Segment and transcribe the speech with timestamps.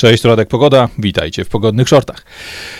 [0.00, 2.24] Cześć, Radek Pogoda, witajcie w Pogodnych Shortach.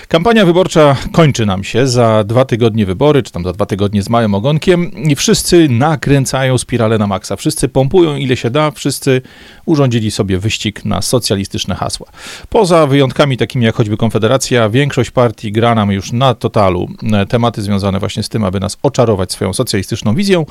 [0.09, 4.08] Kampania wyborcza kończy nam się, za dwa tygodnie wybory, czy tam za dwa tygodnie z
[4.08, 9.22] małym ogonkiem i wszyscy nakręcają spiralę na maksa, wszyscy pompują ile się da, wszyscy
[9.67, 12.06] urządzili sobie wyścig na socjalistyczne hasła.
[12.48, 16.89] Poza wyjątkami takimi jak choćby Konfederacja, większość partii gra nam już na totalu.
[17.29, 20.47] Tematy związane właśnie z tym, aby nas oczarować swoją socjalistyczną wizją,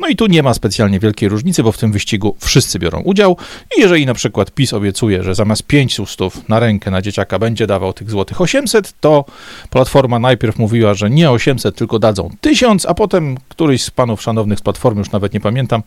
[0.00, 3.36] no i tu nie ma specjalnie wielkiej różnicy, bo w tym wyścigu wszyscy biorą udział.
[3.78, 6.13] I jeżeli na przykład PiS obiecuje, że zamiast 500
[6.48, 9.24] na rękę na dzieciaka będzie dawał tych złotych 800, to
[9.70, 14.58] Platforma najpierw mówiła, że nie 800, tylko dadzą 1000, a potem któryś z panów szanownych
[14.58, 15.82] z Platformy, już nawet nie pamiętam,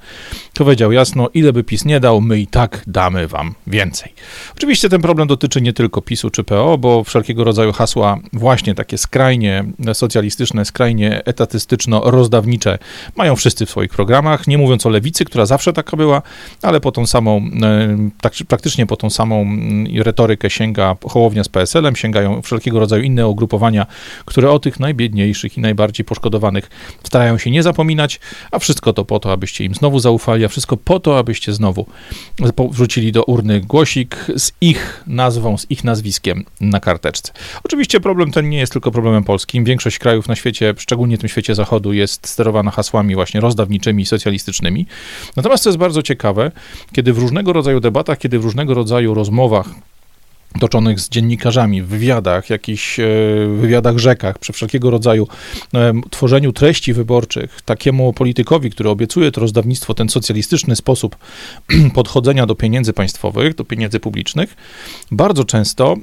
[0.54, 4.14] powiedział jasno, ile by PiS nie dał, my i tak damy wam więcej.
[4.56, 8.98] Oczywiście ten problem dotyczy nie tylko PiSu czy PO, bo wszelkiego rodzaju hasła właśnie takie
[8.98, 12.78] skrajnie socjalistyczne, skrajnie etatystyczno-rozdawnicze
[13.16, 16.22] mają wszyscy w swoich programach, nie mówiąc o lewicy, która zawsze taka była,
[16.62, 19.88] ale po tą samą, e, tak, praktycznie po tą samą mm,
[20.18, 23.86] retorykę sięga Hołownia z PSL-em, sięgają wszelkiego rodzaju inne ugrupowania,
[24.26, 26.70] które o tych najbiedniejszych i najbardziej poszkodowanych
[27.04, 28.20] starają się nie zapominać,
[28.52, 31.86] a wszystko to po to, abyście im znowu zaufali, a wszystko po to, abyście znowu
[32.72, 37.32] wrzucili do urny głosik z ich nazwą, z ich nazwiskiem na karteczce.
[37.64, 39.64] Oczywiście problem ten nie jest tylko problemem polskim.
[39.64, 44.86] Większość krajów na świecie, szczególnie w tym świecie zachodu, jest sterowana hasłami właśnie rozdawniczymi socjalistycznymi.
[45.36, 46.52] Natomiast to jest bardzo ciekawe,
[46.94, 49.68] kiedy w różnego rodzaju debatach, kiedy w różnego rodzaju rozmowach
[50.60, 53.06] toczonych z dziennikarzami, w wywiadach, jakichś e,
[53.58, 55.28] wywiadach rzekach, przy wszelkiego rodzaju
[55.74, 61.16] e, tworzeniu treści wyborczych, takiemu politykowi, który obiecuje to rozdawnictwo, ten socjalistyczny sposób
[61.94, 64.56] podchodzenia do pieniędzy państwowych, do pieniędzy publicznych,
[65.12, 65.96] bardzo często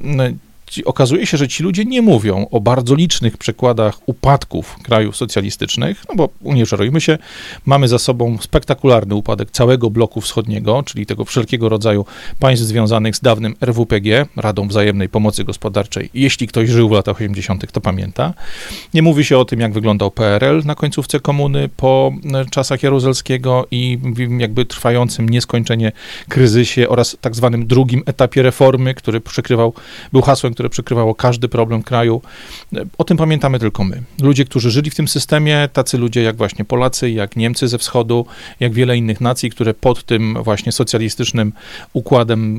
[0.85, 6.15] okazuje się, że ci ludzie nie mówią o bardzo licznych przykładach upadków krajów socjalistycznych, no
[6.15, 6.67] bo nie
[7.01, 7.19] się,
[7.67, 12.05] mamy za sobą spektakularny upadek całego bloku wschodniego, czyli tego wszelkiego rodzaju
[12.41, 16.11] państw związanych z dawnym RWPG, Radą Wzajemnej Pomocy Gospodarczej.
[16.15, 18.35] Jeśli ktoś żył w latach 80., to pamięta.
[18.95, 23.67] Nie mówi się o tym, jak wyglądał PRL na końcówce komuny, po e, czasach Jaruzelskiego
[23.71, 23.99] i
[24.39, 25.93] jakby trwającym nieskończenie
[26.29, 29.73] kryzysie oraz tak zwanym drugim etapie reformy, który przykrywał,
[30.13, 32.23] był hasłem, które przykrywało każdy problem kraju.
[32.99, 34.03] O tym pamiętamy tylko my.
[34.23, 38.27] Ludzie, którzy żyli w tym systemie, tacy ludzie jak właśnie Polacy, jak Niemcy ze wschodu,
[38.61, 41.53] jak wiele innych nacji, które pod tym właśnie socjalistycznym
[41.93, 42.59] układem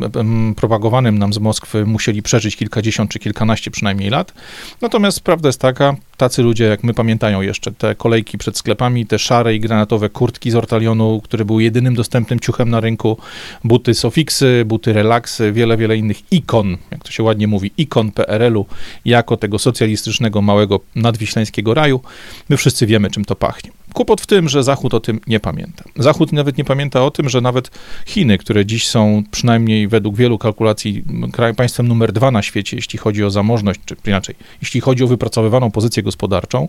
[0.55, 4.34] propagowanym nam z Moskwy musieli przeżyć kilkadziesiąt czy kilkanaście przynajmniej lat.
[4.81, 9.20] Natomiast prawda jest taka, tacy ludzie jak my pamiętają jeszcze te kolejki przed sklepami, te
[9.20, 13.18] szare i granatowe kurtki z ortalionu, które były jedynym dostępnym ciuchem na rynku,
[13.64, 18.66] buty Sofixy, buty Relaxy, wiele, wiele innych ikon, jak to się ładnie mówi, ikon PRL-u
[19.06, 22.02] jako tego socjalistycznego małego nadwiślańskiego raju.
[22.50, 23.72] My wszyscy wiemy, czym to pachnie.
[23.95, 25.83] Kłopot w tym, że Zachód o tym nie pamięta.
[25.95, 27.72] Zachód nawet nie pamięta o tym, że nawet
[28.06, 33.00] Chiny, które dziś są przynajmniej według wielu kalkulacji krajem, państwem numer dwa na świecie, jeśli
[33.00, 36.67] chodzi o zamożność, czy inaczej, jeśli chodzi o wypracowywaną pozycję gospodarczą,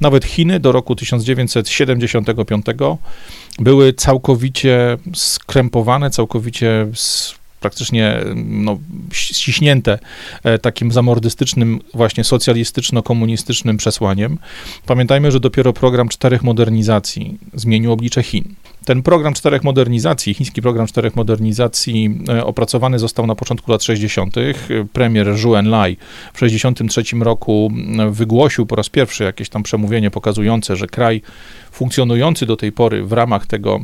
[0.00, 2.66] nawet Chiny do roku 1975
[3.58, 6.86] były całkowicie skrępowane, całkowicie
[7.60, 8.78] praktycznie no,
[9.12, 9.98] ściśnięte
[10.44, 14.38] e, takim zamordystycznym, właśnie socjalistyczno-komunistycznym przesłaniem.
[14.86, 18.54] Pamiętajmy, że dopiero program czterech modernizacji zmienił oblicze Chin.
[18.84, 24.34] Ten program czterech modernizacji, chiński program czterech modernizacji, e, opracowany został na początku lat 60.
[24.92, 25.96] Premier Zhou Enlai
[26.32, 27.72] w 63 roku
[28.10, 31.22] wygłosił po raz pierwszy jakieś tam przemówienie pokazujące, że kraj
[31.70, 33.80] funkcjonujący do tej pory w ramach tego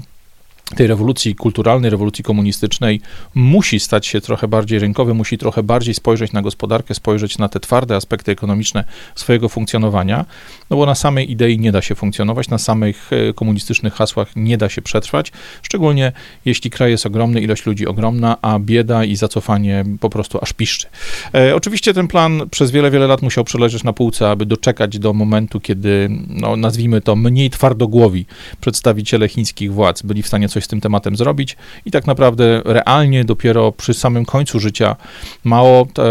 [0.74, 3.00] tej rewolucji kulturalnej, rewolucji komunistycznej
[3.34, 7.60] musi stać się trochę bardziej rynkowy, musi trochę bardziej spojrzeć na gospodarkę, spojrzeć na te
[7.60, 8.84] twarde aspekty ekonomiczne
[9.14, 10.24] swojego funkcjonowania,
[10.70, 14.58] no bo na samej idei nie da się funkcjonować, na samych e, komunistycznych hasłach nie
[14.58, 15.32] da się przetrwać,
[15.62, 16.12] szczególnie
[16.44, 20.86] jeśli kraj jest ogromny, ilość ludzi ogromna, a bieda i zacofanie po prostu aż piszczy.
[21.34, 25.12] E, oczywiście ten plan przez wiele, wiele lat musiał przeleżeć na półce, aby doczekać do
[25.12, 28.26] momentu, kiedy, no, nazwijmy to, mniej twardogłowi
[28.60, 33.24] przedstawiciele chińskich władz byli w stanie coś z tym tematem zrobić i tak naprawdę realnie
[33.24, 34.96] dopiero przy samym końcu życia
[35.44, 36.04] mało te,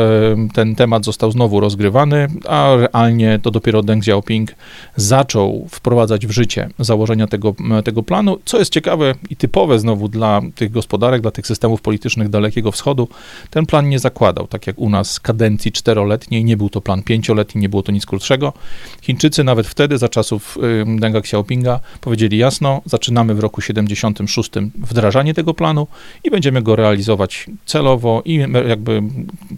[0.53, 4.55] ten temat został znowu rozgrywany, a realnie to dopiero Deng Xiaoping
[4.95, 10.41] zaczął wprowadzać w życie założenia tego, tego planu, co jest ciekawe i typowe znowu dla
[10.55, 13.07] tych gospodarek, dla tych systemów politycznych Dalekiego Wschodu.
[13.49, 17.61] Ten plan nie zakładał, tak jak u nas, kadencji czteroletniej, nie był to plan pięcioletni,
[17.61, 18.53] nie było to nic krótszego.
[19.01, 20.57] Chińczycy nawet wtedy, za czasów
[20.99, 25.87] Denga Xiaopinga, powiedzieli jasno, zaczynamy w roku 76 z tym wdrażanie tego planu
[26.23, 28.35] i będziemy go realizować celowo i
[28.67, 29.01] jakby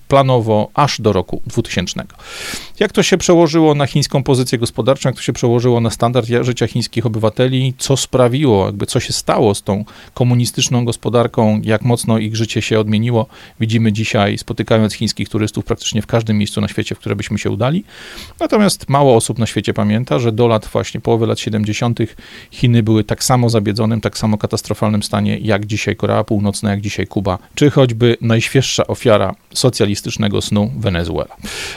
[0.08, 2.04] planowo aż do roku 2000.
[2.80, 6.68] Jak to się przełożyło na chińską pozycję gospodarczą, jak to się przełożyło na standard życia
[6.68, 12.36] chińskich obywateli, co sprawiło, jakby co się stało z tą komunistyczną gospodarką, jak mocno ich
[12.36, 13.26] życie się odmieniło,
[13.60, 17.50] widzimy dzisiaj, spotykając chińskich turystów praktycznie w każdym miejscu na świecie, w które byśmy się
[17.50, 17.84] udali.
[18.40, 22.00] Natomiast mało osób na świecie pamięta, że do lat właśnie połowy lat 70.
[22.52, 27.08] Chiny były tak samo zabiedzonym, tak samo katastrofalnym stanie, jak dzisiaj Korea Północna, jak dzisiaj
[27.08, 31.36] Kuba, czy choćby najświeższa ofiara socjalistycznego snu Wenezuela.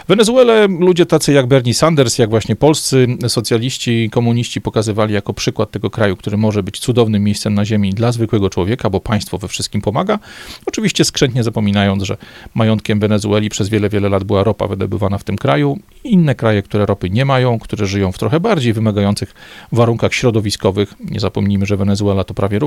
[0.08, 5.90] Wenezuelę ludzie tacy jak Bernie Sanders, jak właśnie polscy socjaliści, komuniści pokazywali jako przykład tego
[5.90, 9.80] kraju, który może być cudownym miejscem na ziemi dla zwykłego człowieka, bo państwo we wszystkim
[9.80, 10.18] pomaga.
[10.66, 12.16] Oczywiście skrzętnie zapominając, że
[12.54, 15.78] majątkiem Wenezueli przez wiele, wiele lat była ropa wydobywana w tym kraju.
[16.04, 19.34] Inne kraje, które ropy nie mają, które żyją w trochę bardziej wymagających
[19.72, 22.58] warunkach środowiskowych, nie zapomnijmy, że Wenezuela to prawie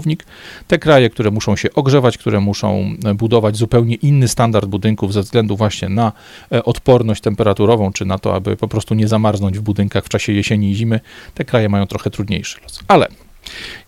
[0.67, 5.57] te kraje, które muszą się ogrzewać, które muszą budować zupełnie inny standard budynków ze względu
[5.57, 6.11] właśnie na
[6.51, 10.33] e, odporność temperaturową, czy na to, aby po prostu nie zamarznąć w budynkach w czasie
[10.33, 10.99] jesieni i zimy,
[11.33, 12.79] te kraje mają trochę trudniejszy los.
[12.87, 13.07] Ale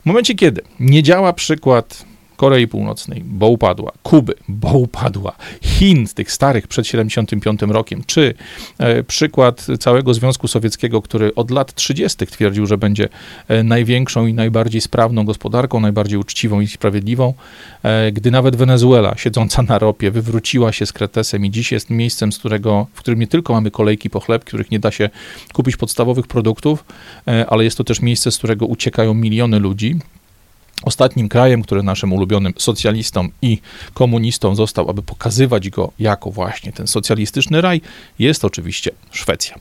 [0.02, 2.06] w momencie, kiedy nie działa przykład
[2.36, 8.34] Korei Północnej, bo upadła, Kuby, bo upadła, Chin, tych starych przed 75 rokiem, czy
[8.78, 12.28] e, przykład całego Związku Sowieckiego, który od lat 30.
[12.28, 13.10] twierdził, że będzie
[13.48, 17.34] e, największą i najbardziej sprawną gospodarką, najbardziej uczciwą i sprawiedliwą,
[17.84, 22.32] e, gdy nawet Wenezuela, siedząca na ropie, wywróciła się z kretesem i dziś jest miejscem,
[22.32, 25.10] z którego, w którym nie tylko mamy kolejki po chleb, których nie da się
[25.54, 26.84] kupić podstawowych produktów,
[27.48, 29.96] ale jest to też miejsce, z którego uciekają miliony ludzi,
[30.84, 33.58] Ostatnim krajem, który naszym ulubionym socjalistom i
[33.94, 37.82] komunistom został, aby pokazywać go jako właśnie ten socjalistyczny raj,
[38.20, 39.56] jest oczywiście Szwecja.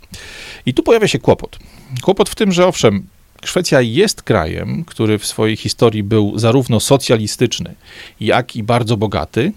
[0.66, 1.58] I tu pojawia się kłopot.
[2.02, 3.06] Kłopot w tym, że owszem,
[3.44, 7.74] Szwecja jest krajem, który w swojej historii był zarówno socjalistyczny,
[8.20, 9.52] jak i bardzo bogaty,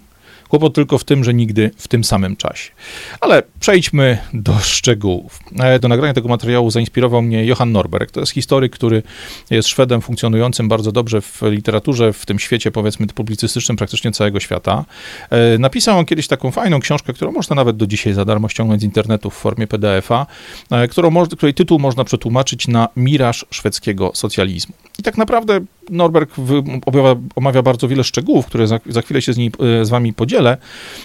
[0.48, 2.70] Kłopot tylko w tym, że nigdy w tym samym czasie.
[3.20, 5.38] Ale przejdźmy do szczegółów.
[5.60, 8.10] E, do nagrania tego materiału zainspirował mnie Johan Norberg.
[8.10, 9.02] To jest historyk, który
[9.50, 14.84] jest Szwedem funkcjonującym bardzo dobrze w literaturze, w tym świecie, powiedzmy, publicystycznym praktycznie całego świata.
[15.30, 18.80] E, napisał on kiedyś taką fajną książkę, którą można nawet do dzisiaj za darmo ściągnąć
[18.80, 20.26] z internetu w formie PDF-a,
[20.70, 20.88] e,
[21.36, 24.74] której tytuł można przetłumaczyć na Miraż szwedzkiego socjalizmu.
[24.98, 25.60] I tak naprawdę
[25.90, 26.30] Norberg
[27.36, 29.52] omawia, bardzo wiele szczegółów, które za, za chwilę się z, niej,
[29.82, 30.35] z wami podzielę,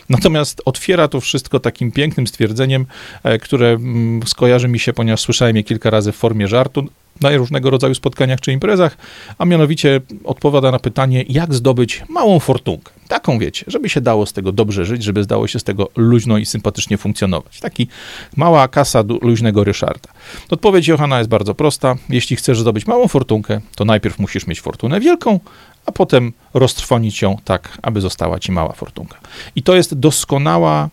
[0.09, 2.85] natomiast otwiera to wszystko takim pięknym stwierdzeniem,
[3.23, 6.87] e, które mm, skojarzy mi się, ponieważ słyszałem je kilka razy w formie żartu,
[7.21, 8.97] na różnego rodzaju spotkaniach czy imprezach,
[9.37, 12.91] a mianowicie odpowiada na pytanie, jak zdobyć małą fortunkę.
[13.07, 16.37] Taką wiecie, żeby się dało z tego dobrze żyć, żeby zdało się z tego luźno
[16.37, 17.59] i sympatycznie funkcjonować.
[17.59, 17.87] Taki
[18.35, 20.09] mała kasa luźnego Ryszarda.
[20.49, 21.95] Odpowiedź Johana jest bardzo prosta.
[22.09, 25.39] Jeśli chcesz zdobyć małą fortunkę, to najpierw musisz mieć fortunę wielką,
[25.85, 29.17] a potem roztrwonić ją tak, aby została ci mała fortunka.
[29.55, 30.89] I to jest doskonała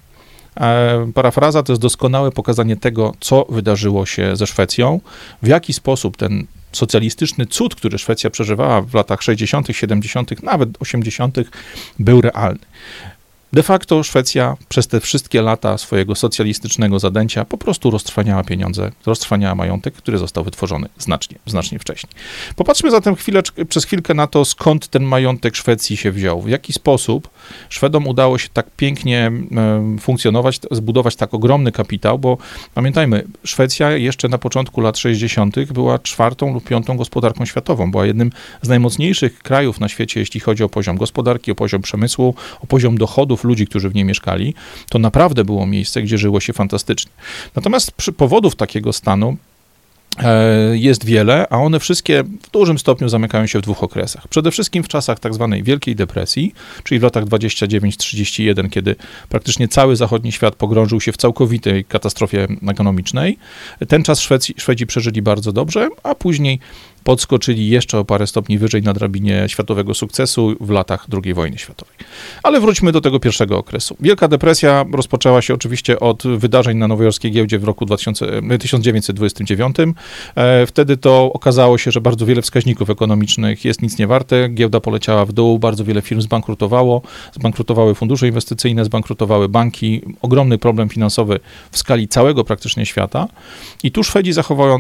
[0.60, 5.00] E, parafraza to jest doskonałe pokazanie tego, co wydarzyło się ze Szwecją,
[5.42, 11.36] w jaki sposób ten socjalistyczny cud, który Szwecja przeżywała w latach 60., 70., nawet 80.,
[11.98, 12.58] był realny.
[13.52, 19.54] De facto Szwecja przez te wszystkie lata swojego socjalistycznego zadęcia po prostu roztrwaniała pieniądze, roztrwaniała
[19.54, 22.12] majątek, który został wytworzony znacznie, znacznie wcześniej.
[22.56, 26.72] Popatrzmy zatem chwilę, przez chwilkę na to, skąd ten majątek Szwecji się wziął, w jaki
[26.72, 27.30] sposób
[27.68, 29.32] Szwedom udało się tak pięknie
[30.00, 32.38] funkcjonować, zbudować tak ogromny kapitał, bo
[32.74, 35.72] pamiętajmy, Szwecja jeszcze na początku lat 60.
[35.72, 38.30] była czwartą lub piątą gospodarką światową, była jednym
[38.62, 42.98] z najmocniejszych krajów na świecie, jeśli chodzi o poziom gospodarki, o poziom przemysłu, o poziom
[42.98, 44.54] dochodów, ludzi, którzy w niej mieszkali,
[44.90, 47.12] to naprawdę było miejsce, gdzie żyło się fantastycznie.
[47.54, 49.36] Natomiast przy powodów takiego stanu
[50.22, 54.28] E, jest wiele, a one wszystkie w dużym stopniu zamykają się w dwóch okresach.
[54.28, 56.54] Przede wszystkim w czasach tak zwanej Wielkiej Depresji,
[56.84, 58.96] czyli w latach 29-31, kiedy
[59.28, 63.38] praktycznie cały zachodni świat pogrążył się w całkowitej katastrofie ekonomicznej.
[63.88, 66.60] Ten czas Szwecji, Szwedzi przeżyli bardzo dobrze, a później
[67.08, 71.94] podskoczyli jeszcze o parę stopni wyżej na drabinie światowego sukcesu w latach II wojny światowej.
[72.42, 73.96] Ale wróćmy do tego pierwszego okresu.
[74.00, 78.26] Wielka depresja rozpoczęła się oczywiście od wydarzeń na nowojorskiej giełdzie w roku 2000,
[78.58, 79.76] 1929.
[80.34, 84.48] E, wtedy to okazało się, że bardzo wiele wskaźników ekonomicznych jest nic nie warte.
[84.48, 90.02] Giełda poleciała w dół, bardzo wiele firm zbankrutowało, zbankrutowały fundusze inwestycyjne, zbankrutowały banki.
[90.22, 93.28] Ogromny problem finansowy w skali całego praktycznie świata.
[93.82, 94.32] I tu Szwedzi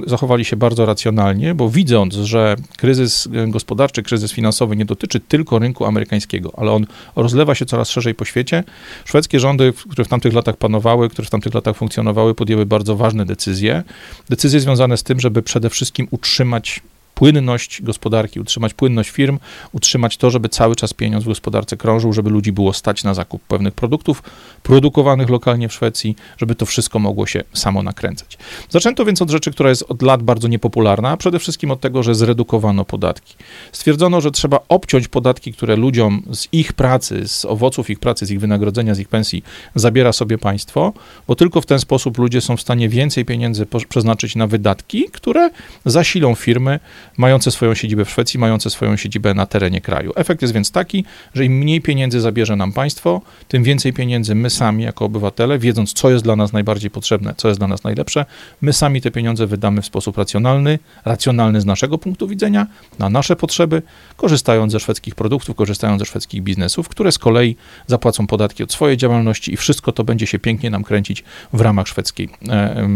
[0.06, 5.84] zachowali się bardzo racjonalnie, bo widząc, że kryzys gospodarczy, kryzys finansowy nie dotyczy tylko rynku
[5.84, 8.64] amerykańskiego, ale on rozlewa się coraz szerzej po świecie,
[9.04, 13.26] szwedzkie rządy, które w tamtych latach panowały, które w tamtych latach funkcjonowały, podjęły bardzo ważne
[13.26, 13.82] decyzje.
[14.28, 16.80] Decyzje związane z tym, żeby przede wszystkim utrzymać
[17.18, 19.38] płynność gospodarki, utrzymać płynność firm,
[19.72, 23.42] utrzymać to, żeby cały czas pieniądz w gospodarce krążył, żeby ludzi było stać na zakup
[23.42, 24.22] pewnych produktów
[24.62, 28.38] produkowanych lokalnie w Szwecji, żeby to wszystko mogło się samo nakręcać.
[28.70, 32.02] Zaczęto więc od rzeczy, która jest od lat bardzo niepopularna, a przede wszystkim od tego,
[32.02, 33.34] że zredukowano podatki.
[33.72, 38.30] Stwierdzono, że trzeba obciąć podatki, które ludziom z ich pracy, z owoców ich pracy, z
[38.30, 39.42] ich wynagrodzenia, z ich pensji
[39.74, 40.92] zabiera sobie państwo,
[41.28, 45.50] bo tylko w ten sposób ludzie są w stanie więcej pieniędzy przeznaczyć na wydatki, które
[45.84, 46.80] zasilą firmy
[47.18, 50.12] mające swoją siedzibę w Szwecji, mające swoją siedzibę na terenie kraju.
[50.16, 54.50] Efekt jest więc taki, że im mniej pieniędzy zabierze nam państwo, tym więcej pieniędzy my
[54.50, 58.24] sami jako obywatele, wiedząc co jest dla nas najbardziej potrzebne, co jest dla nas najlepsze,
[58.60, 62.66] my sami te pieniądze wydamy w sposób racjonalny, racjonalny z naszego punktu widzenia,
[62.98, 63.82] na nasze potrzeby,
[64.16, 67.56] korzystając ze szwedzkich produktów, korzystając ze szwedzkich biznesów, które z kolei
[67.86, 71.88] zapłacą podatki od swojej działalności i wszystko to będzie się pięknie nam kręcić w ramach
[71.88, 72.28] szwedzkiej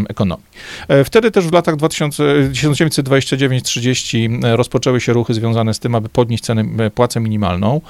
[0.09, 0.47] ekonomii.
[0.89, 6.45] E, wtedy też w latach 1929-30 e, rozpoczęły się ruchy związane z tym, aby podnieść
[6.45, 7.81] cenę, płacę minimalną.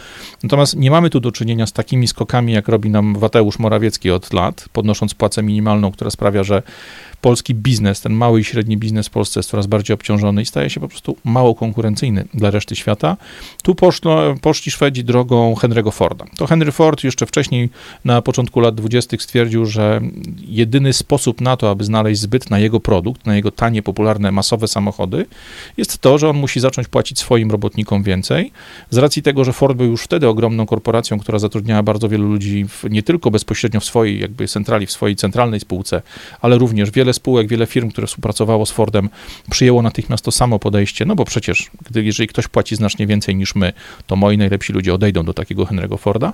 [0.43, 4.33] Natomiast nie mamy tu do czynienia z takimi skokami, jak robi nam Wateusz Morawiecki od
[4.33, 6.62] lat, podnosząc płacę minimalną, która sprawia, że
[7.23, 10.71] polski biznes, ten mały i średni biznes w Polsce jest coraz bardziej obciążony i staje
[10.71, 13.17] się po prostu mało konkurencyjny dla reszty świata.
[13.62, 13.75] Tu
[14.41, 16.25] poszli Szwedzi drogą Henry'ego Forda.
[16.37, 17.71] To Henry Ford jeszcze wcześniej,
[18.05, 19.17] na początku lat 20.
[19.21, 20.00] stwierdził, że
[20.49, 24.69] jedyny sposób na to, aby znaleźć zbyt na jego produkt, na jego tanie, popularne, masowe
[24.69, 25.26] samochody,
[25.76, 28.52] jest to, że on musi zacząć płacić swoim robotnikom więcej.
[28.91, 32.64] Z racji tego, że Ford był już wtedy ogromną korporacją, która zatrudniała bardzo wielu ludzi
[32.69, 36.02] w, nie tylko bezpośrednio w swojej jakby centrali, w swojej centralnej spółce,
[36.41, 39.09] ale również wiele wiele spółek, wiele firm, które współpracowało z Fordem,
[39.50, 43.54] przyjęło natychmiast to samo podejście, no bo przecież, gdy, jeżeli ktoś płaci znacznie więcej niż
[43.54, 43.73] my,
[44.07, 46.33] to moi najlepsi ludzie odejdą do takiego Henry'ego Forda.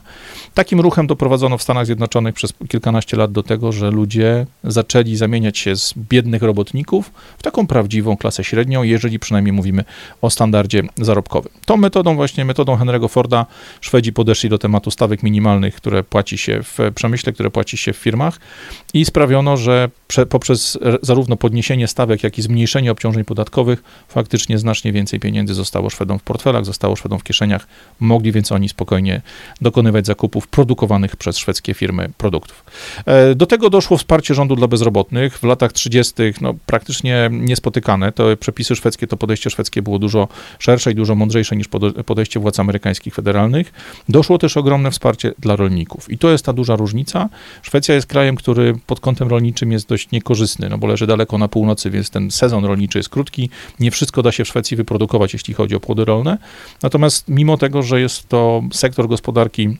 [0.54, 5.58] Takim ruchem doprowadzono w Stanach Zjednoczonych przez kilkanaście lat do tego, że ludzie zaczęli zamieniać
[5.58, 9.85] się z biednych robotników w taką prawdziwą klasę średnią, jeżeli przynajmniej mówimy
[10.23, 11.52] o standardzie zarobkowym.
[11.64, 13.47] Tą metodą, właśnie metodą Henry'ego Forda,
[13.80, 17.97] Szwedzi podeszli do tematu stawek minimalnych, które płaci się w przemyśle, które płaci się w
[17.97, 18.40] firmach
[18.95, 19.90] i sprawiono, że
[20.28, 26.18] poprzez zarówno podniesienie stawek, jak i zmniejszenie obciążeń podatkowych, faktycznie znacznie więcej pieniędzy zostało Szwedom
[26.18, 27.66] w portfelach, zostało Szwedom w kieszeniach,
[28.00, 29.23] mogli więc oni spokojnie
[29.61, 32.64] dokonywać zakupów produkowanych przez szwedzkie firmy produktów.
[33.07, 35.38] E, do tego doszło wsparcie rządu dla bezrobotnych.
[35.38, 36.14] W latach 30.
[36.40, 38.12] No, praktycznie niespotykane.
[38.12, 40.28] To przepisy szwedzkie, to podejście szwedzkie było dużo
[40.59, 41.68] szersze i dużo mądrzejsze niż
[42.07, 43.73] podejście władz amerykańskich federalnych.
[44.09, 46.11] Doszło też ogromne wsparcie dla rolników.
[46.11, 47.28] I to jest ta duża różnica.
[47.62, 51.49] Szwecja jest krajem, który pod kątem rolniczym jest dość niekorzystny no bo leży daleko na
[51.49, 53.50] północy, więc ten sezon rolniczy jest krótki.
[53.80, 56.38] Nie wszystko da się w Szwecji wyprodukować, jeśli chodzi o płody rolne.
[56.82, 59.76] Natomiast mimo tego, że jest to sektor gospodarki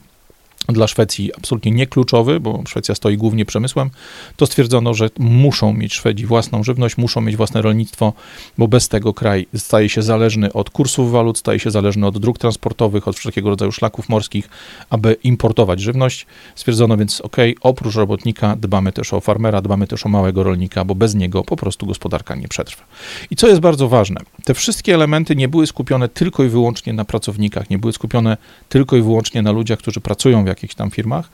[0.67, 3.89] dla Szwecji absolutnie niekluczowy, bo Szwecja stoi głównie przemysłem,
[4.35, 8.13] to stwierdzono, że muszą mieć Szwedzi własną żywność, muszą mieć własne rolnictwo,
[8.57, 12.37] bo bez tego kraj staje się zależny od kursów walut, staje się zależny od dróg
[12.37, 14.49] transportowych, od wszelkiego rodzaju szlaków morskich,
[14.89, 16.25] aby importować żywność.
[16.55, 20.95] Stwierdzono więc, ok, oprócz robotnika dbamy też o farmera, dbamy też o małego rolnika, bo
[20.95, 22.83] bez niego po prostu gospodarka nie przetrwa.
[23.31, 27.05] I co jest bardzo ważne, te wszystkie elementy nie były skupione tylko i wyłącznie na
[27.05, 28.37] pracownikach, nie były skupione
[28.69, 31.29] tylko i wyłącznie na ludziach, którzy pracują jakichś tam firmach,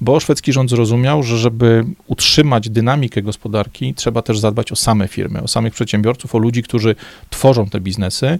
[0.00, 5.42] bo szwedzki rząd zrozumiał, że żeby utrzymać dynamikę gospodarki, trzeba też zadbać o same firmy,
[5.42, 6.94] o samych przedsiębiorców, o ludzi, którzy
[7.30, 8.38] tworzą te biznesy.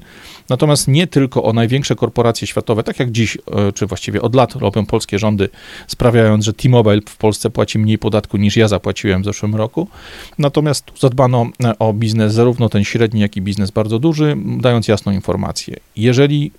[0.49, 4.57] Natomiast nie tylko o największe korporacje światowe, tak jak dziś, e, czy właściwie od lat
[4.57, 5.49] robią polskie rządy,
[5.87, 9.89] sprawiając, że T-Mobile w Polsce płaci mniej podatku niż ja zapłaciłem w zeszłym roku.
[10.39, 15.13] Natomiast zadbano e, o biznes, zarówno ten średni, jak i biznes bardzo duży, dając jasną
[15.13, 15.77] informację.
[15.97, 16.51] Jeżeli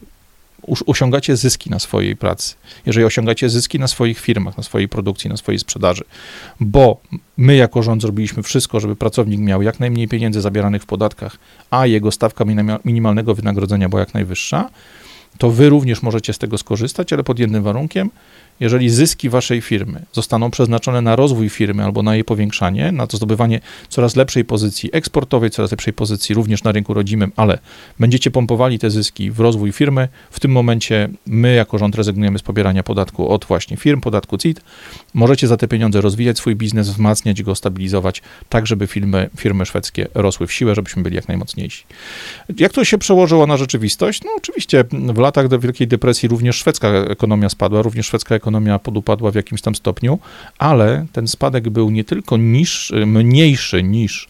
[0.86, 5.38] osiągacie zyski na swojej pracy, jeżeli osiągacie zyski na swoich firmach, na swojej produkcji, na
[5.38, 6.04] swojej sprzedaży,
[6.60, 7.02] bo
[7.38, 11.38] my jako rząd zrobiliśmy wszystko, żeby pracownik miał jak najmniej pieniędzy zabieranych w podatkach,
[11.70, 12.46] a jego stawka
[12.86, 14.70] minimalnego wynagrodzenia była jak najwyższa,
[15.38, 18.10] to wy również możecie z tego skorzystać, ale pod jednym warunkiem,
[18.62, 23.18] jeżeli zyski waszej firmy zostaną przeznaczone na rozwój firmy albo na jej powiększanie, na to
[23.18, 27.60] zdobywanie coraz lepszej pozycji eksportowej, coraz lepszej pozycji również na rynku rodzimym, ale
[28.00, 32.42] będziecie pompowali te zyski w rozwój firmy, w tym momencie my jako rząd rezygnujemy z
[32.42, 34.62] pobierania podatku od właśnie firm, podatku CIT.
[35.14, 40.08] Możecie za te pieniądze rozwijać swój biznes, wzmacniać go, stabilizować, tak żeby firmy, firmy szwedzkie
[40.14, 41.84] rosły w siłę, żebyśmy byli jak najmocniejsi.
[42.58, 44.24] Jak to się przełożyło na rzeczywistość?
[44.24, 49.32] No oczywiście w latach Wielkiej Depresji również szwedzka ekonomia spadła, również szwedzka ekonomia ekonomia podupadła
[49.32, 50.20] w jakimś tam stopniu,
[50.58, 54.28] ale ten spadek był nie tylko niższy, mniejszy niż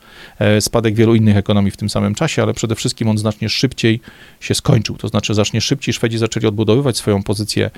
[0.59, 3.99] spadek wielu innych ekonomii w tym samym czasie, ale przede wszystkim on znacznie szybciej
[4.39, 4.97] się skończył.
[4.97, 7.69] To znaczy, znacznie szybciej Szwedzi zaczęli odbudowywać swoją pozycję,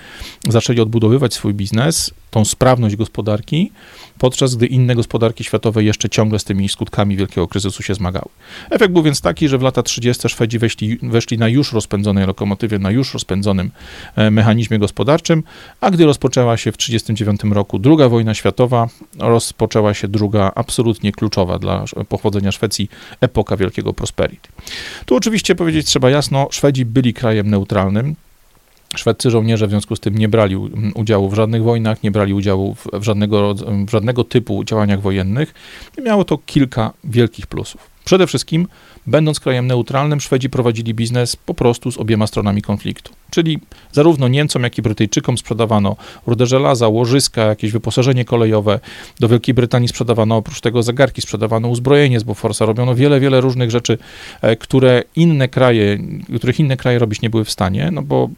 [0.50, 3.72] zaczęli odbudowywać swój biznes, tą sprawność gospodarki,
[4.18, 8.30] podczas gdy inne gospodarki światowe jeszcze ciągle z tymi skutkami wielkiego kryzysu się zmagały.
[8.70, 10.30] Efekt był więc taki, że w lata 30.
[10.30, 13.72] Szwedzi weszli, weszli na już rozpędzonej lokomotywie, na już rozpędzonym
[14.16, 15.44] e, mechanizmie gospodarczym,
[15.82, 18.88] a gdy rozpoczęła się w 1939 roku druga wojna światowa,
[19.20, 22.90] rozpoczęła się druga absolutnie kluczowa dla pochodzenia Szwecji
[23.22, 24.50] epoka wielkiego prosperity.
[25.06, 28.16] Tu oczywiście powiedzieć trzeba jasno, Szwedzi byli krajem neutralnym,
[28.96, 30.56] Szwedzcy żołnierze w związku z tym nie brali
[30.96, 33.54] udziału w żadnych wojnach, nie brali udziału w, żadnego,
[33.88, 35.54] w żadnego typu działaniach wojennych
[36.04, 37.93] miało to kilka wielkich plusów.
[38.06, 38.68] Przede wszystkim,
[39.08, 43.14] będąc krajem neutralnym, Szwedzi prowadzili biznes po prostu z obiema stronami konfliktu.
[43.30, 43.60] Czyli
[43.92, 45.96] zarówno Niemcom, jak i Brytyjczykom sprzedawano
[46.28, 48.80] rudę żelaza, łożyska, jakieś wyposażenie kolejowe.
[49.20, 53.72] Do Wielkiej Brytanii sprzedawano oprócz tego zegarki, sprzedawano uzbrojenie z Boforsa, robiono wiele, wiele różnych
[53.72, 53.98] rzeczy,
[54.42, 55.98] e, które inne kraje,
[56.38, 58.30] których inne kraje robić nie były w stanie, no bo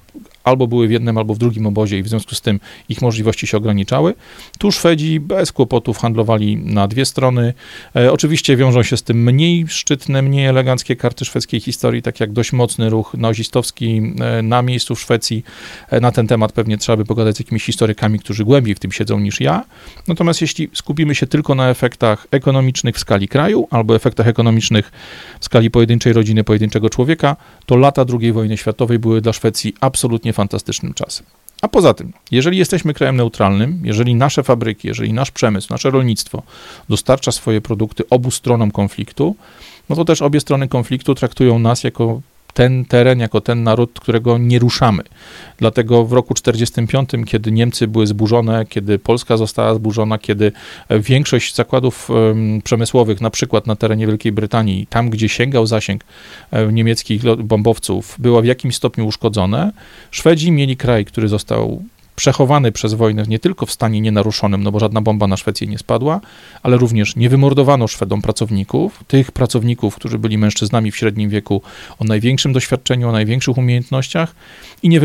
[0.45, 2.59] albo były w jednym, albo w drugim obozie i w związku z tym
[2.89, 4.13] ich możliwości się ograniczały.
[4.59, 7.53] Tu Szwedzi bez kłopotów handlowali na dwie strony.
[7.95, 12.31] E, oczywiście wiążą się z tym mniej szczytne, mniej eleganckie karty szwedzkiej historii, tak jak
[12.31, 15.43] dość mocny ruch nazistowski e, na miejscu w Szwecji.
[15.89, 18.91] E, na ten temat pewnie trzeba by pogadać z jakimiś historykami, którzy głębiej w tym
[18.91, 19.63] siedzą niż ja.
[20.07, 24.91] Natomiast jeśli skupimy się tylko na efektach ekonomicznych w skali kraju, albo efektach ekonomicznych
[25.39, 27.35] w skali pojedynczej rodziny, pojedynczego człowieka,
[27.65, 31.25] to lata II wojny światowej były dla Szwecji absolutnie fantastycznym czasem.
[31.62, 36.44] A poza tym, jeżeli jesteśmy krajem neutralnym, jeżeli nasze fabryki, jeżeli nasz przemysł, nasze rolnictwo
[36.89, 39.36] dostarcza swoje produkty obu stronom konfliktu,
[39.89, 42.22] no to też obie strony konfliktu traktują nas jako
[42.55, 45.03] ten teren jako ten naród, którego nie ruszamy.
[45.57, 50.51] Dlatego w roku 1945, kiedy Niemcy były zburzone, kiedy Polska została zburzona, kiedy
[50.89, 52.09] większość zakładów
[52.63, 56.03] przemysłowych, na przykład na terenie Wielkiej Brytanii, tam gdzie sięgał zasięg
[56.51, 59.71] e, niemieckich bombowców, była w jakimś stopniu uszkodzone,
[60.12, 61.83] Szwedzi mieli kraj, który został
[62.15, 65.77] przechowany przez wojnę nie tylko w stanie nienaruszonym, no bo żadna bomba na Szwecję nie
[65.77, 66.22] spadła,
[66.63, 71.62] ale również nie wymordowano Szwedom pracowników, tych pracowników, którzy byli mężczyznami w średnim wieku
[72.00, 74.36] o największym doświadczeniu, o największych umiejętnościach
[74.84, 75.01] i nie,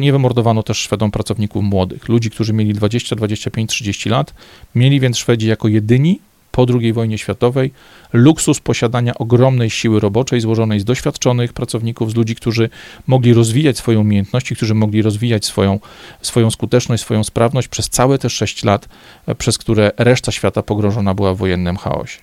[0.00, 4.34] nie wymordowano też Szwedom pracowników młodych, ludzi, którzy mieli 20, 25, 30 lat,
[4.74, 6.20] mieli więc Szwedzi jako jedyni
[6.58, 7.70] po II wojnie światowej
[8.12, 12.70] luksus posiadania ogromnej siły roboczej złożonej z doświadczonych pracowników, z ludzi, którzy
[13.06, 15.80] mogli rozwijać swoje umiejętności, którzy mogli rozwijać swoją,
[16.22, 18.88] swoją skuteczność, swoją sprawność przez całe te sześć lat,
[19.26, 22.18] e, przez które reszta świata pogrążona była w wojennym chaosie.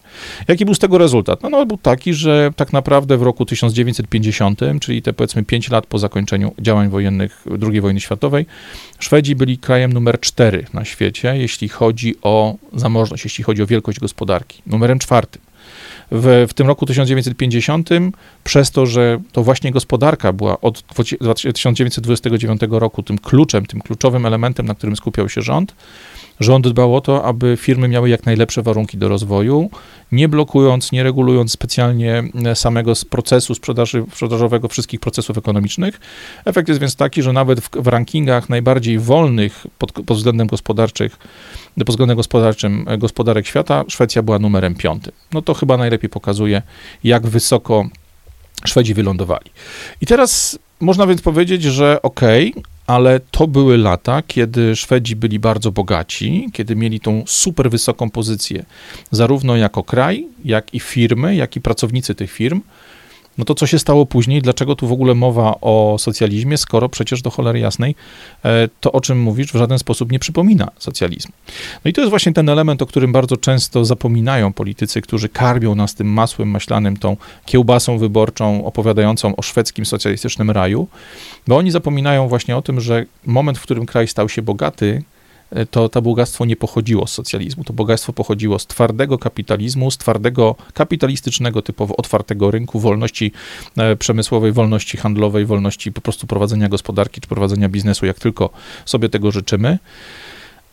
[0.47, 1.43] Jaki był z tego rezultat?
[1.43, 5.85] No, no był taki, że tak naprawdę w roku 1950, czyli te powiedzmy pięć lat
[5.85, 8.45] po zakończeniu działań wojennych II wojny światowej,
[8.99, 13.99] Szwedzi byli krajem numer cztery na świecie, jeśli chodzi o zamożność, jeśli chodzi o wielkość
[13.99, 14.61] gospodarki.
[14.67, 15.41] Numerem czwartym
[16.11, 17.89] w, w tym roku 1950,
[18.43, 20.83] przez to, że to właśnie gospodarka była od
[21.53, 25.75] 1929 roku tym kluczem, tym kluczowym elementem, na którym skupiał się rząd,
[26.39, 29.69] Rząd dbał o to, aby firmy miały jak najlepsze warunki do rozwoju,
[30.11, 35.99] nie blokując, nie regulując specjalnie e, samego procesu sprzedaży, sprzedażowego wszystkich procesów ekonomicznych.
[36.45, 41.17] Efekt jest więc taki, że nawet w, w rankingach najbardziej wolnych pod, pod względem gospodarczych,
[41.77, 45.13] pod względem gospodarczym e, gospodarek świata, Szwecja była numerem piątym.
[45.33, 46.61] No to chyba najlepiej pokazuje,
[47.03, 47.85] jak wysoko
[48.65, 49.51] Szwedzi wylądowali.
[50.01, 55.39] I teraz można więc powiedzieć, że okej, okay, ale to były lata, kiedy Szwedzi byli
[55.39, 58.65] bardzo bogaci, kiedy mieli tą super wysoką pozycję,
[59.11, 62.61] zarówno jako kraj, jak i firmy, jak i pracownicy tych firm.
[63.37, 64.41] No to co się stało później?
[64.41, 67.95] Dlaczego tu w ogóle mowa o socjalizmie, skoro przecież do cholery jasnej
[68.45, 71.33] e, to, o czym mówisz, w żaden sposób nie przypomina socjalizmu.
[71.85, 75.75] No i to jest właśnie ten element, o którym bardzo często zapominają politycy, którzy karmią
[75.75, 80.87] nas tym masłem maślanym, tą kiełbasą wyborczą opowiadającą o szwedzkim socjalistycznym raju,
[81.47, 85.03] bo oni zapominają właśnie o tym, że moment, w którym kraj stał się bogaty,
[85.71, 87.63] to to bogactwo nie pochodziło z socjalizmu.
[87.63, 93.31] To bogactwo pochodziło z twardego kapitalizmu, z twardego kapitalistycznego, typowo otwartego rynku, wolności
[93.77, 98.49] e, przemysłowej, wolności handlowej, wolności po prostu prowadzenia gospodarki czy prowadzenia biznesu, jak tylko
[98.85, 99.79] sobie tego życzymy.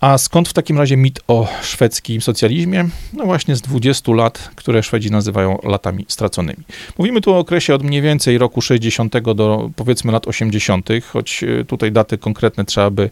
[0.02, 2.88] A skąd w takim razie mit o szwedzkim socjalizmie?
[3.12, 6.64] No właśnie z 20 lat, które Szwedzi nazywają latami straconymi.
[6.98, 11.64] Mówimy tu o okresie od mniej więcej roku 60 do powiedzmy lat 80., choć e,
[11.64, 13.10] tutaj daty konkretne trzeba by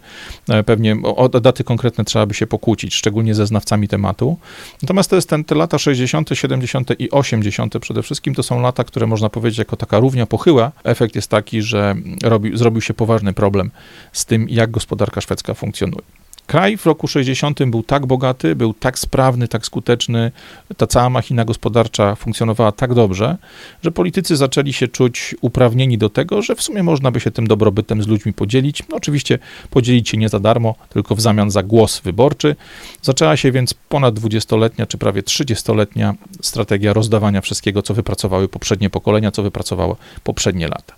[0.49, 4.39] e, pewnie, o daty konkretne trzeba by się pokłócić, szczególnie ze znawcami tematu.
[4.83, 7.01] Natomiast to jest ten, te lata 60., 70.
[7.01, 7.79] i 80.
[7.79, 10.73] przede wszystkim to są lata, które można powiedzieć jako taka równia pochyła.
[10.85, 13.71] Efekt jest taki, że robi, zrobił się poważny problem
[14.13, 16.03] z tym, jak gospodarka szwedzka funkcjonuje.
[16.51, 20.33] Kraj w roku 60 był tak bogaty, był tak sprawny, tak skuteczny,
[20.77, 23.37] ta cała machina gospodarcza funkcjonowała tak dobrze,
[23.83, 27.47] że politycy zaczęli się czuć uprawnieni do tego, że w sumie można by się tym
[27.47, 28.83] dobrobytem z ludźmi podzielić.
[28.89, 29.39] No oczywiście
[29.71, 32.57] podzielić się nie za darmo, tylko w zamian za głos wyborczy.
[33.03, 39.31] Zaczęła się więc ponad 20-letnia, czy prawie 30-letnia strategia rozdawania wszystkiego, co wypracowały poprzednie pokolenia,
[39.31, 40.95] co wypracowało poprzednie lata.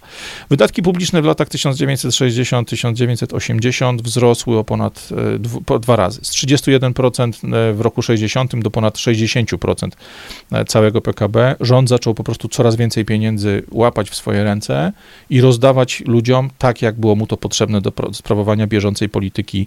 [0.51, 6.21] Wydatki publiczne w latach 1960-1980 wzrosły o ponad e, dwu, dwa razy.
[6.23, 9.89] Z 31% e, w roku 60 do ponad 60%
[10.53, 11.57] e, całego PKB.
[11.61, 14.93] Rząd zaczął po prostu coraz więcej pieniędzy łapać w swoje ręce
[15.31, 19.67] i rozdawać ludziom tak, jak było mu to potrzebne do sprawowania bieżącej polityki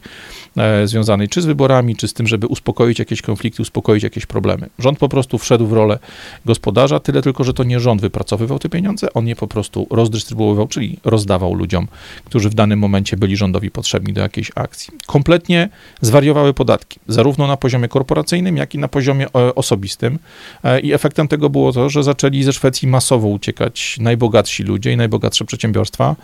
[0.58, 4.70] e, związanej czy z wyborami, czy z tym, żeby uspokoić jakieś konflikty, uspokoić jakieś problemy.
[4.80, 6.00] Rząd po prostu wszedł w rolę
[6.46, 10.68] gospodarza, tyle tylko, że to nie rząd wypracowywał te pieniądze, on je po prostu rozdystrybuował,
[10.68, 11.88] czyli rozdawał ludziom,
[12.26, 14.94] którzy w danym momencie byli rządowi potrzebni do jakiejś akcji.
[15.06, 15.55] Kompletnie
[16.02, 20.20] zwariowały podatki, zarówno na poziomie korporacyjnym, jak i na poziomie e, osobistym.
[20.64, 24.98] E, I efektem tego było to, że zaczęli ze Szwecji masowo uciekać najbogatsi ludzie i
[24.98, 26.16] najbogatsze przedsiębiorstwa.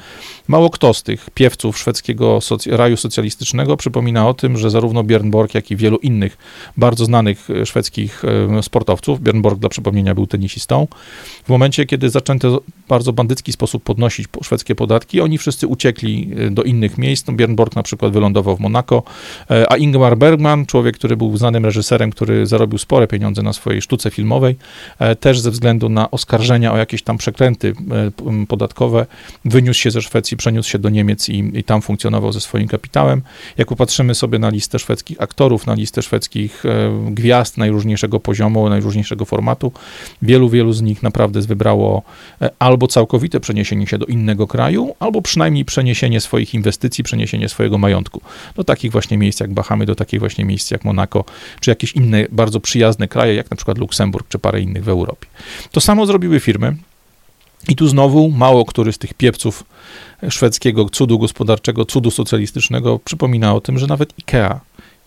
[0.48, 5.30] Mało kto z tych piewców szwedzkiego soc- raju socjalistycznego przypomina o tym, że zarówno Björn
[5.30, 6.38] Borg, jak i wielu innych
[6.78, 8.24] bardzo znanych e, szwedzkich
[8.62, 10.88] sportowców, Björn Borg dla przypomnienia był tenisistą,
[11.46, 16.98] w momencie, kiedy zaczęto bardzo bandycki sposób podnosić szwedzkie podatki, oni wszyscy uciekli do innych
[16.98, 17.26] miejsc.
[17.26, 19.04] Björn Borg na przykład wylądował w Monako,
[19.70, 24.12] a Ingmar Bergman, człowiek, który był znanym reżyserem, który zarobił spore pieniądze na swojej sztuce
[24.12, 24.56] filmowej,
[25.00, 29.06] e, też ze względu na oskarżenia o jakieś tam przekręty e, podatkowe,
[29.46, 33.22] wyniósł się ze Szwecji, przeniósł się do Niemiec i, i tam funkcjonował ze swoim kapitałem.
[33.58, 39.26] Jak popatrzymy sobie na listę szwedzkich aktorów, na listę szwedzkich e, gwiazd najróżniejszego poziomu, najróżniejszego
[39.26, 39.72] formatu,
[40.22, 42.02] wielu, wielu z nich naprawdę wybrało
[42.60, 48.22] albo całkowite przeniesienie się do innego kraju, albo przynajmniej przeniesienie swoich inwestycji, przeniesienie swojego majątku
[48.56, 51.26] do takich właśnie miejsc jak Bahamy, do takich właśnie miejsc jak Monako,
[51.60, 55.28] czy jakieś inne bardzo przyjazne kraje, jak na przykład Luksemburg, czy parę innych w Europie.
[55.72, 56.76] To samo zrobiły firmy.
[57.70, 59.64] I tu znowu mało który z tych piepców
[60.30, 64.60] szwedzkiego cudu gospodarczego, cudu socjalistycznego przypomina o tym, że nawet IKEA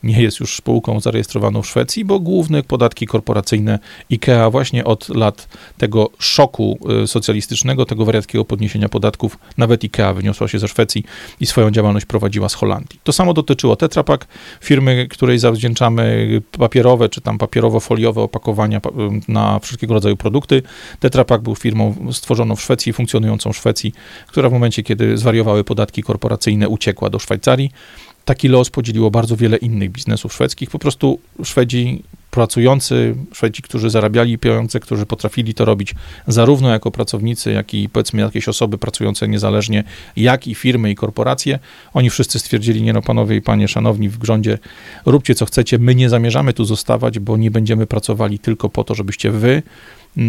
[0.04, 3.78] nie jest już spółką zarejestrowaną w Szwecji, bo główne podatki korporacyjne
[4.10, 10.48] IKEA właśnie od lat tego szoku y, socjalistycznego, tego wariatkiego podniesienia podatków, nawet IKEA wyniosła
[10.48, 11.04] się ze Szwecji
[11.40, 13.00] i swoją działalność prowadziła z Holandii.
[13.04, 14.26] To samo dotyczyło Tetra Pak,
[14.60, 18.80] firmy, której zawdzięczamy papierowe czy tam papierowo-foliowe opakowania
[19.28, 20.62] na wszelkiego rodzaju produkty.
[21.00, 23.92] Tetra Pak był firmą stworzoną w Szwecji, funkcjonującą w Szwecji,
[24.26, 27.70] która w momencie, kiedy zwariowały podatki korporacyjne, uciekła do Szwajcarii
[28.24, 30.70] taki los podzieliło bardzo wiele innych biznesów szwedzkich.
[30.70, 35.94] Po prostu Szwedzi pracujący, Szwedzi, którzy zarabiali pieniądze, którzy potrafili to robić
[36.26, 39.84] zarówno jako pracownicy, jak i powiedzmy jakieś osoby pracujące niezależnie,
[40.16, 41.58] jak i firmy i korporacje,
[41.92, 44.58] oni wszyscy stwierdzili, nie no panowie i panie szanowni w grządzie,
[45.06, 48.94] róbcie co chcecie, my nie zamierzamy tu zostawać, bo nie będziemy pracowali tylko po to,
[48.94, 49.62] żebyście wy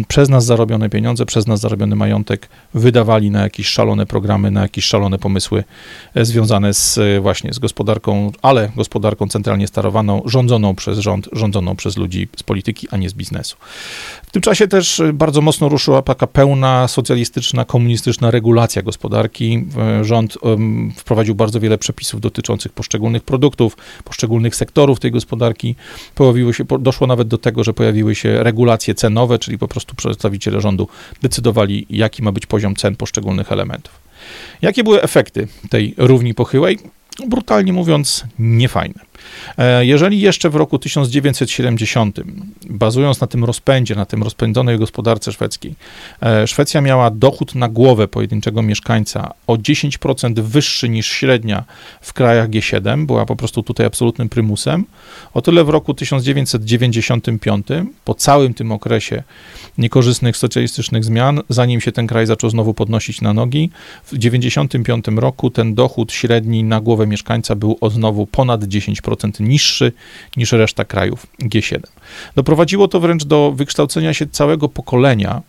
[0.08, 4.84] przez nas zarobione pieniądze, przez nas zarobiony majątek wydawali na jakieś szalone programy, na jakieś
[4.84, 5.64] szalone pomysły
[6.14, 11.76] e, związane z e, właśnie z gospodarką, ale gospodarką centralnie sterowaną, rządzoną przez rząd, rządzoną
[11.76, 13.56] przez ludzi z polityki, a nie z biznesu.
[14.26, 19.66] W tym czasie też e, bardzo mocno ruszyła taka pełna socjalistyczna, komunistyczna regulacja gospodarki.
[20.02, 20.38] Rząd
[20.96, 25.74] wprowadził bardzo wiele przepisów dotyczących poszczególnych produktów, poszczególnych sektorów tej gospodarki.
[26.14, 30.60] Pojawiły się, doszło nawet do tego, że pojawiły się regulacje cenowe, czyli po prostu przedstawiciele
[30.60, 30.88] rządu
[31.22, 34.00] decydowali, jaki ma być poziom cen poszczególnych elementów.
[34.62, 36.78] Jakie były efekty tej równi pochyłej?
[37.26, 39.05] Brutalnie mówiąc, niefajne.
[39.58, 42.20] E, jeżeli jeszcze w roku 1970,
[42.70, 45.74] bazując na tym rozpędzie, na tym rozpędzonej gospodarce szwedzkiej,
[46.22, 51.64] e, Szwecja miała dochód na głowę pojedynczego mieszkańca o 10% wyższy niż średnia
[52.00, 54.84] w krajach G7, była po prostu tutaj absolutnym prymusem,
[55.34, 57.66] o tyle w roku 1995,
[58.04, 59.22] po całym tym okresie
[59.78, 63.70] niekorzystnych socjalistycznych zmian, zanim się ten kraj zaczął znowu podnosić na nogi,
[64.04, 69.92] w 1995 roku ten dochód średni na głowę mieszkańca był o znowu ponad 10% niższy
[70.36, 71.80] niż reszta krajów G7.
[72.34, 75.42] Doprowadziło to wręcz do wykształcenia się całego pokolenia,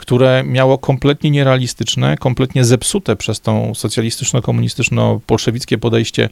[0.00, 6.28] które miało kompletnie nierealistyczne, kompletnie zepsute przez tą socjalistyczno-komunistyczno-bolszewickie podejście,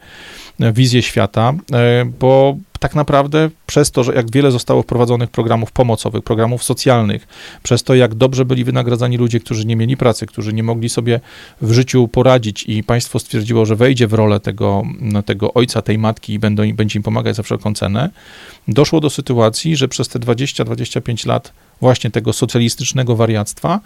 [0.60, 5.72] e, wizję świata, e, bo tak naprawdę przez to, że jak wiele zostało wprowadzonych programów
[5.72, 7.28] pomocowych, programów socjalnych,
[7.62, 11.20] przez to, jak dobrze byli wynagradzani ludzie, którzy nie mieli pracy, którzy nie mogli sobie
[11.62, 14.82] w życiu poradzić i państwo stwierdziło, że wejdzie w rolę tego,
[15.26, 18.10] tego ojca, tej matki i będą, będzie im pomagać za wszelką cenę,
[18.68, 23.80] doszło do sytuacji, że przez te 20-25 lat właśnie tego socjalistycznego wariactwa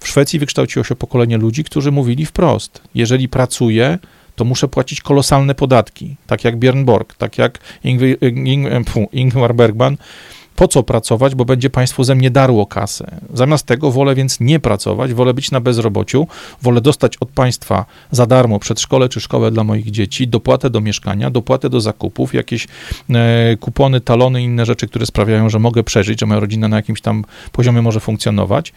[0.00, 3.98] w Szwecji wykształciło się pokolenie ludzi, którzy mówili wprost, jeżeli pracuję,
[4.36, 7.58] to muszę płacić kolosalne podatki, tak jak Björn Borg, tak jak
[9.12, 9.96] Ingmar Bergman,
[10.56, 13.20] po co pracować, bo będzie państwo ze mnie darło kasę.
[13.34, 16.26] Zamiast tego wolę więc nie pracować, wolę być na bezrobociu,
[16.62, 21.30] wolę dostać od państwa za darmo przedszkole czy szkołę dla moich dzieci, dopłatę do mieszkania,
[21.30, 22.66] dopłatę do zakupów, jakieś
[23.10, 27.00] e, kupony, talony inne rzeczy, które sprawiają, że mogę przeżyć, że moja rodzina na jakimś
[27.00, 28.72] tam poziomie może funkcjonować.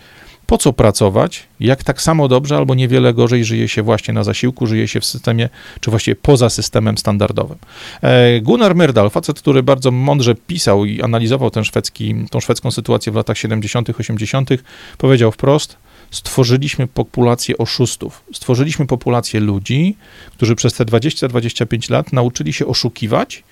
[0.50, 4.68] Po co pracować, jak tak samo dobrze albo niewiele gorzej żyje się właśnie na zasiłku,
[4.68, 7.58] żyje się w systemie, czy właściwie poza systemem standardowym.
[8.02, 13.12] E, Gunnar Myrdal, facet, który bardzo mądrze pisał i analizował ten szwedzki, tą szwedzką sytuację
[13.12, 14.50] w latach 70., 80.,
[14.98, 15.78] powiedział wprost,
[16.12, 18.24] stworzyliśmy populację oszustów.
[18.34, 19.96] Stworzyliśmy populację ludzi,
[20.32, 23.44] którzy przez te 20-25 lat nauczyli się oszukiwać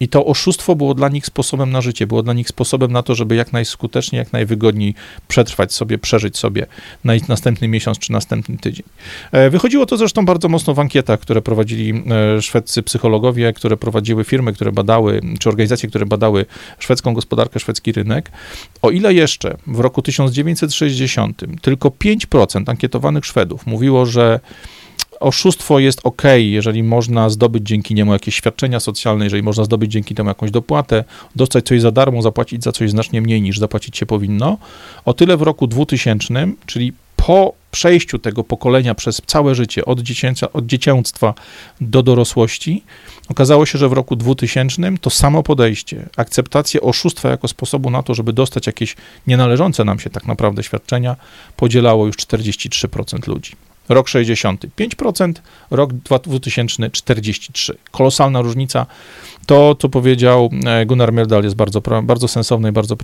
[0.00, 3.14] i to oszustwo było dla nich sposobem na życie, było dla nich sposobem na to,
[3.14, 4.94] żeby jak najskuteczniej, jak najwygodniej
[5.28, 6.66] przetrwać sobie, przeżyć sobie
[7.04, 8.86] na następny miesiąc czy następny tydzień.
[9.32, 12.02] E, wychodziło to zresztą bardzo mocno w ankietach, które prowadzili
[12.36, 16.46] e, szwedzcy psychologowie, które prowadziły firmy, które badały, czy organizacje, które badały
[16.78, 18.30] szwedzką gospodarkę, szwedzki rynek.
[18.82, 24.40] O ile jeszcze w roku 1960 tylko 5% ankietowanych Szwedów mówiło, że
[25.20, 30.14] oszustwo jest ok, jeżeli można zdobyć dzięki niemu jakieś świadczenia socjalne, jeżeli można zdobyć dzięki
[30.14, 31.04] temu jakąś dopłatę,
[31.36, 34.58] dostać coś za darmo, zapłacić za coś znacznie mniej niż zapłacić się powinno.
[35.04, 40.52] O tyle w roku 2000, czyli po przejściu tego pokolenia przez całe życie, od, dziecięcia,
[40.52, 41.34] od dziecięctwa
[41.80, 42.84] do dorosłości,
[43.28, 48.14] okazało się, że w roku 2000 to samo podejście, akceptację oszustwa jako sposobu na to,
[48.14, 51.16] żeby dostać jakieś nienależące nam się tak naprawdę świadczenia,
[51.56, 53.52] podzielało już 43% ludzi
[53.90, 55.32] rok 60 5%,
[55.70, 57.76] rok 2000 43.
[57.90, 58.86] Kolosalna różnica.
[59.46, 62.96] To, co powiedział e, Gunnar Myrdal jest bardzo, bardzo sensowne i bardzo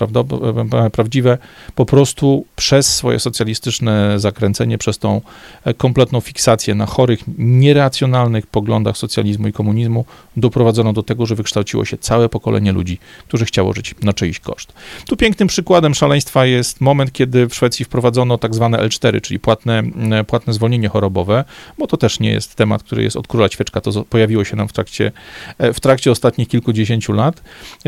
[0.84, 1.38] e, prawdziwe.
[1.74, 5.20] Po prostu przez swoje socjalistyczne zakręcenie, przez tą
[5.64, 10.04] e, kompletną fiksację na chorych, nieracjonalnych poglądach socjalizmu i komunizmu
[10.36, 14.72] doprowadzono do tego, że wykształciło się całe pokolenie ludzi, którzy chciało żyć na czyjś koszt.
[15.06, 19.82] Tu pięknym przykładem szaleństwa jest moment, kiedy w Szwecji wprowadzono tak zwane L4, czyli płatne,
[20.26, 21.44] płatne zwolnienie chorobowe,
[21.78, 24.68] bo to też nie jest temat, który jest od króla ćwieczka, to pojawiło się nam
[24.68, 25.12] w trakcie,
[25.58, 27.42] w trakcie ostatnich kilkudziesięciu lat,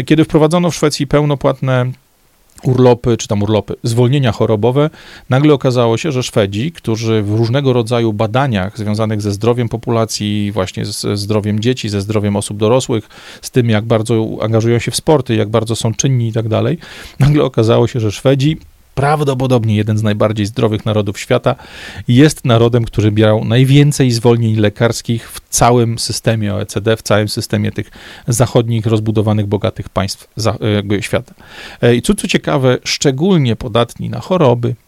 [0.07, 1.93] kiedy wprowadzono w Szwecji pełnopłatne
[2.63, 4.91] urlopy, czy tam urlopy, zwolnienia chorobowe,
[5.31, 10.85] nagle okazało się, że Szwedzi, którzy w różnego rodzaju badaniach związanych ze zdrowiem populacji, właśnie
[10.85, 13.09] ze zdrowiem dzieci, ze zdrowiem osób dorosłych,
[13.43, 16.79] z tym, jak bardzo angażują się w sporty, jak bardzo są czynni i tak dalej,
[17.19, 18.57] nagle okazało się, że Szwedzi
[18.99, 21.55] prawdopodobnie jeden z najbardziej zdrowych narodów świata,
[22.09, 27.91] jest narodem, który brał najwięcej zwolnień lekarskich w całym systemie OECD, w całym systemie tych
[28.29, 30.29] zachodnich, rozbudowanych, bogatych państw
[31.01, 31.35] świata.
[31.83, 34.75] E, I co, co ciekawe, szczególnie podatni na choroby,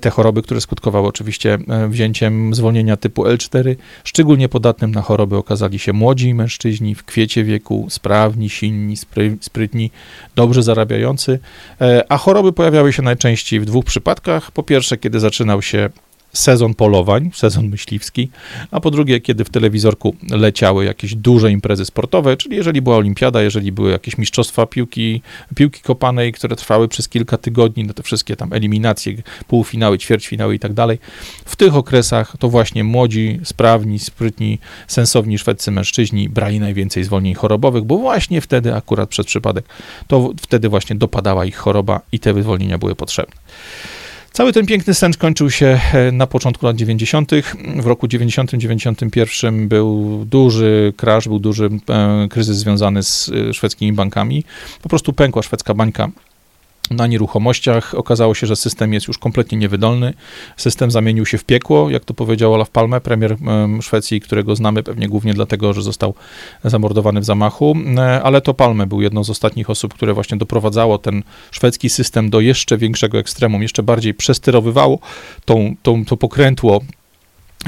[0.00, 3.76] te choroby, które skutkowały oczywiście e, wzięciem zwolnienia typu L4.
[4.04, 8.96] Szczególnie podatnym na choroby okazali się młodzi mężczyźni w kwiecie wieku, sprawni, silni,
[9.40, 9.90] sprytni,
[10.34, 11.38] dobrze zarabiający,
[11.80, 14.50] e, a choroby pojawiały się najczęściej w dwóch przypadkach.
[14.50, 15.90] Po pierwsze, kiedy zaczynał się
[16.32, 18.30] sezon polowań, sezon myśliwski,
[18.70, 23.42] a po drugie, kiedy w telewizorku leciały jakieś duże imprezy sportowe, czyli jeżeli była olimpiada,
[23.42, 25.22] jeżeli były jakieś mistrzostwa piłki,
[25.54, 29.14] piłki kopanej, które trwały przez kilka tygodni, no te wszystkie tam eliminacje,
[29.46, 30.98] półfinały, ćwierćfinały i tak dalej.
[31.44, 37.84] W tych okresach to właśnie młodzi, sprawni, sprytni, sensowni szwedzcy mężczyźni brali najwięcej zwolnień chorobowych,
[37.84, 39.64] bo właśnie wtedy akurat przez przypadek,
[40.06, 43.36] to wtedy właśnie dopadała ich choroba i te zwolnienia były potrzebne.
[44.32, 47.30] Cały ten piękny sen skończył się e, na początku lat 90.
[47.76, 54.44] W roku 90-91 był duży crash, był duży e, kryzys związany z e, szwedzkimi bankami.
[54.82, 56.08] Po prostu pękła szwedzka bańka
[56.90, 57.94] na nieruchomościach.
[57.94, 60.14] Okazało się, że system jest już kompletnie niewydolny.
[60.56, 63.36] System zamienił się w piekło, jak to powiedział Olaf Palme, premier
[63.80, 66.14] Szwecji, którego znamy pewnie głównie dlatego, że został
[66.64, 70.98] zamordowany w zamachu, e, ale to Palme był jedną z ostatnich osób, które właśnie doprowadzało
[70.98, 74.98] ten szwedzki system do jeszcze większego ekstremum, jeszcze bardziej przesterowywało
[75.44, 76.80] tą, tą, to pokrętło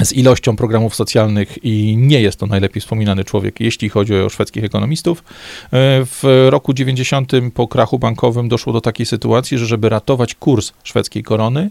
[0.03, 4.63] z ilością programów socjalnych i nie jest to najlepiej wspominany człowiek, jeśli chodzi o szwedzkich
[4.63, 5.19] ekonomistów.
[5.19, 10.73] E, w roku 90 po krachu bankowym doszło do takiej sytuacji, że żeby ratować kurs
[10.83, 11.69] szwedzkiej korony,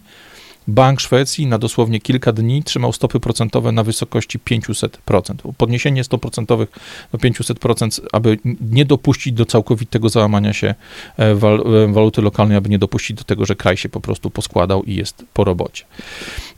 [0.69, 5.35] Bank Szwecji na dosłownie kilka dni trzymał stopy procentowe na wysokości 500%.
[5.57, 6.69] Podniesienie stóp procentowych
[7.13, 10.75] do 500%, aby nie dopuścić do całkowitego załamania się
[11.17, 14.31] e, wal, e, waluty lokalnej, aby nie dopuścić do tego, że kraj się po prostu
[14.31, 15.85] poskładał i jest po robocie.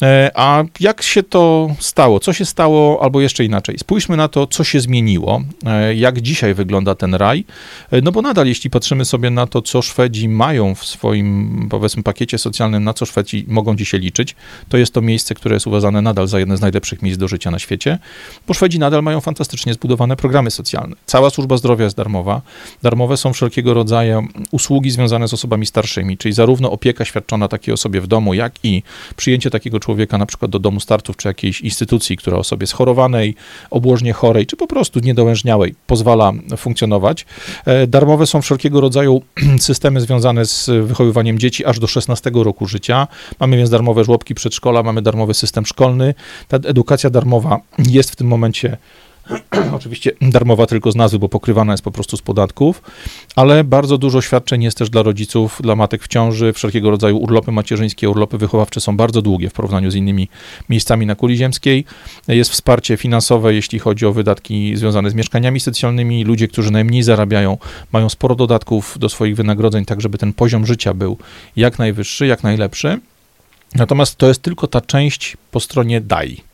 [0.03, 2.21] E, a jak się to stało?
[2.21, 3.79] Co się stało, albo jeszcze inaczej?
[3.79, 5.43] Spójrzmy na to, co się zmieniło,
[5.95, 7.45] jak dzisiaj wygląda ten raj.
[8.03, 12.39] No bo nadal, jeśli patrzymy sobie na to, co Szwedzi mają w swoim, powiedzmy, pakiecie
[12.39, 14.37] socjalnym, na co Szwedzi mogą dzisiaj liczyć,
[14.69, 17.51] to jest to miejsce, które jest uważane nadal za jedne z najlepszych miejsc do życia
[17.51, 17.99] na świecie,
[18.47, 20.97] bo Szwedzi nadal mają fantastycznie zbudowane programy socjalne.
[21.07, 22.43] Cała służba zdrowia jest darmowa.
[22.83, 28.01] Darmowe są wszelkiego rodzaju usługi związane z osobami starszymi, czyli zarówno opieka świadczona takiej osobie
[28.01, 28.83] w domu, jak i
[29.17, 29.86] przyjęcie takiego człowieka
[30.19, 33.35] na przykład do domu starców czy jakiejś instytucji, która osobie schorowanej,
[33.71, 37.27] obłożnie chorej, czy po prostu niedołężniałej pozwala funkcjonować.
[37.65, 39.23] E, darmowe są wszelkiego rodzaju
[39.59, 43.09] systemy związane z wychowywaniem dzieci aż do 16 roku życia.
[43.41, 46.15] Mamy więc darmowe żłobki przedszkola, mamy darmowy system szkolny.
[46.49, 48.77] Ta edukacja darmowa jest w tym momencie
[49.77, 52.83] oczywiście darmowa tylko z nazwy, bo pokrywana jest po prostu z podatków,
[53.37, 57.53] ale bardzo dużo świadczeń jest też dla rodziców, dla matek w ciąży, wszelkiego rodzaju urlopy
[57.53, 60.29] macierzyńskie, urlopy wychowawcze są bardzo długie w porównaniu z innymi
[60.69, 61.85] miejscami na kuli ziemskiej.
[62.29, 66.25] Jest wsparcie finansowe, jeśli chodzi o wydatki związane z mieszkaniami socjalnymi.
[66.25, 67.59] Ludzie, którzy najmniej zarabiają,
[67.93, 71.19] mają sporo dodatków do swoich wynagrodzeń, tak żeby ten poziom życia był
[71.57, 73.01] jak najwyższy, jak najlepszy.
[73.75, 76.46] Natomiast to jest tylko ta część po stronie daj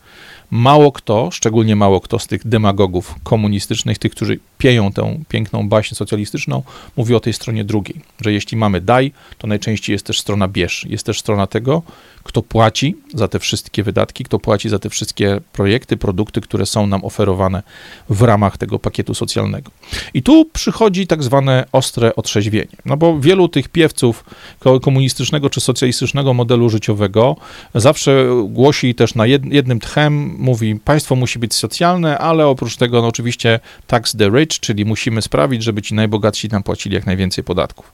[0.55, 5.95] Mało kto, szczególnie mało kto z tych demagogów komunistycznych, tych, którzy pieją tę piękną baśń
[5.95, 6.63] socjalistyczną,
[6.97, 10.87] mówi o tej stronie drugiej, że jeśli mamy daj, to najczęściej jest też strona bierz,
[10.89, 11.83] jest też strona tego,
[12.25, 16.87] kto płaci za te wszystkie wydatki, kto płaci za te wszystkie projekty, produkty, które są
[16.87, 17.63] nam oferowane
[18.11, 19.71] w ramach tego pakietu socjalnego.
[20.15, 24.25] I tu przychodzi tak zwane ostre otrzeźwienie, no bo wielu tych piewców
[24.83, 27.37] komunistycznego czy socjalistycznego modelu życiowego
[27.75, 33.09] zawsze głosi też na jednym tchem, mówi, państwo musi być socjalne, ale oprócz tego no
[33.09, 37.93] oczywiście tax the rich, czyli musimy sprawić, żeby ci najbogatsi nam płacili jak najwięcej podatków.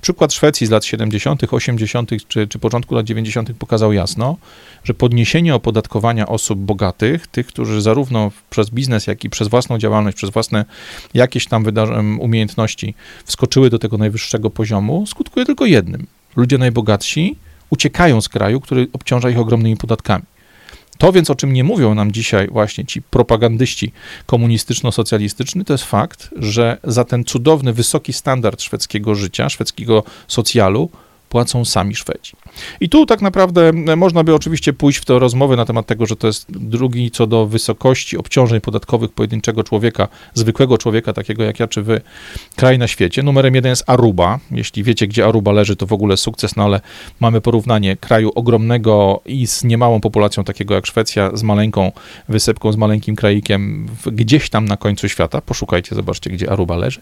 [0.00, 2.10] Przykład Szwecji z lat 70., 80.
[2.28, 3.52] czy, czy początku lat 90.
[3.52, 4.36] pokazał jasno,
[4.84, 10.16] że podniesienie opodatkowania osób bogatych, tych, którzy zarówno przez biznes, jak i przez własną działalność,
[10.16, 10.64] przez własne
[11.14, 11.64] jakieś tam
[12.20, 16.06] umiejętności wskoczyły do tego najwyższego poziomu, skutkuje tylko jednym.
[16.36, 17.36] Ludzie najbogatsi
[17.70, 20.24] uciekają z kraju, który obciąża ich ogromnymi podatkami.
[20.98, 23.92] To więc, o czym nie mówią nam dzisiaj właśnie ci propagandyści
[24.26, 30.90] komunistyczno-socjalistyczni, to jest fakt, że za ten cudowny, wysoki standard szwedzkiego życia, szwedzkiego socjalu,
[31.28, 32.32] płacą sami Szwedzi.
[32.80, 36.16] I tu tak naprawdę można by oczywiście pójść w te rozmowy na temat tego, że
[36.16, 41.68] to jest drugi co do wysokości obciążeń podatkowych pojedynczego człowieka, zwykłego człowieka, takiego jak ja
[41.68, 42.00] czy wy,
[42.56, 43.22] kraj na świecie.
[43.22, 44.38] Numerem jeden jest Aruba.
[44.50, 46.80] Jeśli wiecie, gdzie Aruba leży, to w ogóle sukces, no ale
[47.20, 51.92] mamy porównanie kraju ogromnego i z niemałą populacją, takiego jak Szwecja, z maleńką
[52.28, 55.40] wysepką, z maleńkim kraikiem, gdzieś tam na końcu świata.
[55.40, 57.00] Poszukajcie, zobaczcie, gdzie Aruba leży.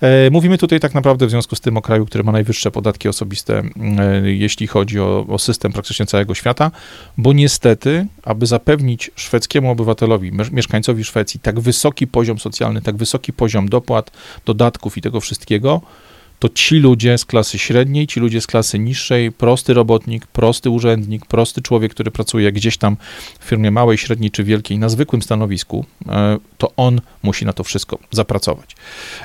[0.00, 3.08] E, mówimy tutaj tak naprawdę w związku z tym o kraju, który ma najwyższe podatki
[3.08, 3.63] osobiste, e,
[4.24, 6.70] jeśli chodzi chodzi o, o system praktycznie całego świata,
[7.18, 13.68] bo niestety, aby zapewnić szwedzkiemu obywatelowi, mieszkańcowi Szwecji tak wysoki poziom socjalny, tak wysoki poziom
[13.68, 14.10] dopłat,
[14.46, 15.80] dodatków i tego wszystkiego,
[16.44, 21.26] to ci ludzie z klasy średniej, ci ludzie z klasy niższej, prosty robotnik, prosty urzędnik,
[21.26, 22.96] prosty człowiek, który pracuje gdzieś tam
[23.40, 27.64] w firmie małej, średniej czy wielkiej na zwykłym stanowisku, e, to on musi na to
[27.64, 28.76] wszystko zapracować.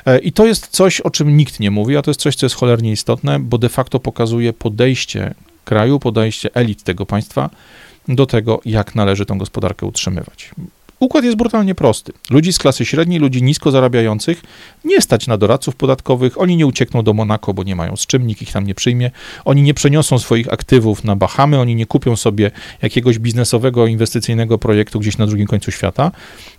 [0.06, 2.46] E, I to jest coś, o czym nikt nie mówi, a to jest coś, co
[2.46, 7.50] jest cholernie istotne, bo de facto pokazuje podejście kraju, podejście elit tego państwa
[8.08, 10.50] do tego, jak należy tą gospodarkę utrzymywać.
[11.00, 12.12] Układ jest brutalnie prosty.
[12.30, 14.42] Ludzi z klasy średniej, ludzi nisko zarabiających
[14.84, 18.26] nie stać na doradców podatkowych, oni nie uciekną do Monako, bo nie mają z czym,
[18.26, 19.10] nikt ich tam nie przyjmie,
[19.44, 22.50] oni nie przeniosą swoich aktywów na Bahamy, oni nie kupią sobie
[22.82, 26.10] jakiegoś biznesowego, inwestycyjnego projektu gdzieś na drugim końcu świata,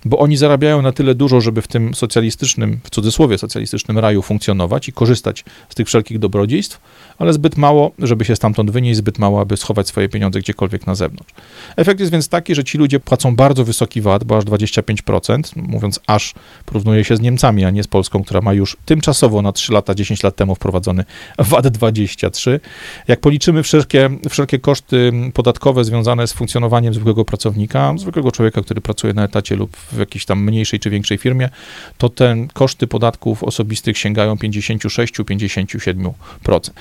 [0.06, 4.88] bo oni zarabiają na tyle dużo, żeby w tym socjalistycznym, w cudzysłowie socjalistycznym raju funkcjonować
[4.88, 6.82] i korzystać z tych wszelkich dobrodziejstw,
[7.18, 10.96] ale zbyt mało, żeby się stamtąd wynieść, zbyt mało, aby schować swoje pieniądze gdziekolwiek na
[10.96, 11.34] zewnątrz.
[11.76, 16.34] Efekt jest więc taki, że ci ludzie płacą bardzo wysoki VAT, aż 25%, mówiąc aż,
[16.66, 19.96] porównuje się z Niemcami, a nie z Polską, która ma już tymczasowo na 3 lata,
[19.96, 21.06] 10 lat temu wprowadzony
[21.38, 22.60] VAT 23.
[23.08, 29.14] Jak policzymy wszelkie, wszelkie koszty podatkowe związane z funkcjonowaniem zwykłego pracownika, zwykłego człowieka, który pracuje
[29.14, 31.50] na etacie lub w jakiejś tam mniejszej czy większej firmie,
[31.98, 36.72] to te koszty podatków osobistych sięgają 56-57%.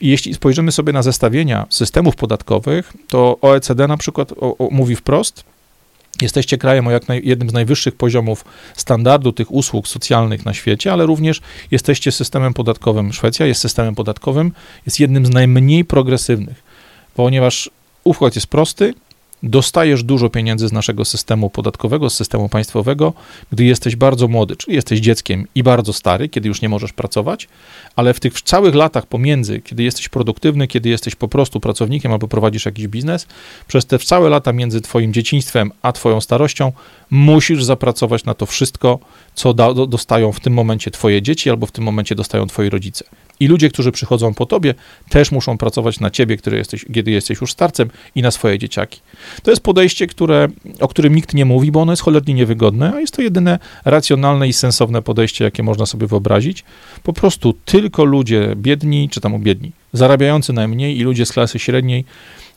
[0.00, 4.96] I jeśli spojrzymy sobie na zestawienia systemów podatkowych, to OECD na przykład o, o, mówi
[4.96, 5.44] wprost,
[6.22, 8.44] Jesteście krajem o jak naj, jednym z najwyższych poziomów
[8.76, 13.12] standardu tych usług socjalnych na świecie, ale również jesteście systemem podatkowym.
[13.12, 14.52] Szwecja jest systemem podatkowym,
[14.86, 16.62] jest jednym z najmniej progresywnych,
[17.14, 17.70] ponieważ
[18.04, 18.94] układ jest prosty,
[19.42, 23.12] dostajesz dużo pieniędzy z naszego systemu podatkowego, z systemu państwowego,
[23.52, 27.48] gdy jesteś bardzo młody, czyli jesteś dzieckiem i bardzo stary, kiedy już nie możesz pracować,
[27.96, 32.28] ale w tych całych latach pomiędzy, kiedy jesteś produktywny, kiedy jesteś po prostu pracownikiem albo
[32.28, 33.26] prowadzisz jakiś biznes,
[33.68, 36.72] przez te całe lata między twoim dzieciństwem a twoją starością
[37.10, 38.98] musisz zapracować na to wszystko,
[39.34, 39.54] co
[39.86, 43.04] dostają w tym momencie twoje dzieci albo w tym momencie dostają twoi rodzice.
[43.40, 44.74] I ludzie, którzy przychodzą po tobie,
[45.08, 49.00] też muszą pracować na ciebie, który jesteś, kiedy jesteś już starcem i na swoje dzieciaki.
[49.42, 50.48] To jest podejście, które,
[50.80, 54.48] o którym nikt nie mówi, bo ono jest cholernie niewygodne, a jest to jedyne racjonalne
[54.48, 56.64] i sensowne podejście, jakie można sobie wyobrazić.
[57.02, 62.04] Po prostu tylko ludzie biedni, czy tam biedni, zarabiający najmniej i ludzie z klasy średniej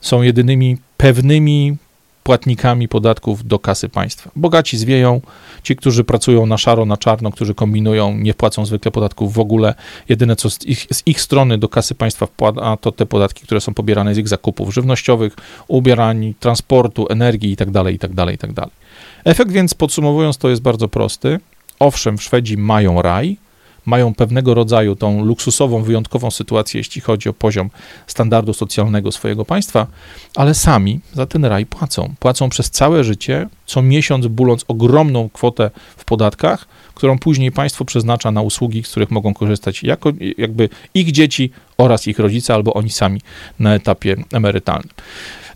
[0.01, 1.77] są jedynymi pewnymi
[2.23, 4.31] płatnikami podatków do kasy państwa.
[4.35, 5.21] Bogaci zwieją,
[5.63, 9.73] ci, którzy pracują na szaro, na czarno, którzy kombinują, nie płacą zwykle podatków w ogóle.
[10.09, 13.61] Jedyne, co z ich, z ich strony do kasy państwa wpłada, to te podatki, które
[13.61, 15.35] są pobierane z ich zakupów żywnościowych,
[15.67, 18.65] ubierań, transportu, energii itd., itd., itd.
[19.23, 21.39] Efekt więc, podsumowując, to jest bardzo prosty.
[21.79, 23.37] Owszem, Szwedzi mają raj,
[23.85, 27.69] mają pewnego rodzaju tą luksusową, wyjątkową sytuację, jeśli chodzi o poziom
[28.07, 29.87] standardu socjalnego swojego państwa,
[30.35, 32.13] ale sami za ten raj płacą.
[32.19, 38.31] Płacą przez całe życie, co miesiąc buląc ogromną kwotę w podatkach, którą później państwo przeznacza
[38.31, 42.89] na usługi, z których mogą korzystać jako, jakby ich dzieci oraz ich rodzice, albo oni
[42.89, 43.21] sami
[43.59, 44.89] na etapie emerytalnym.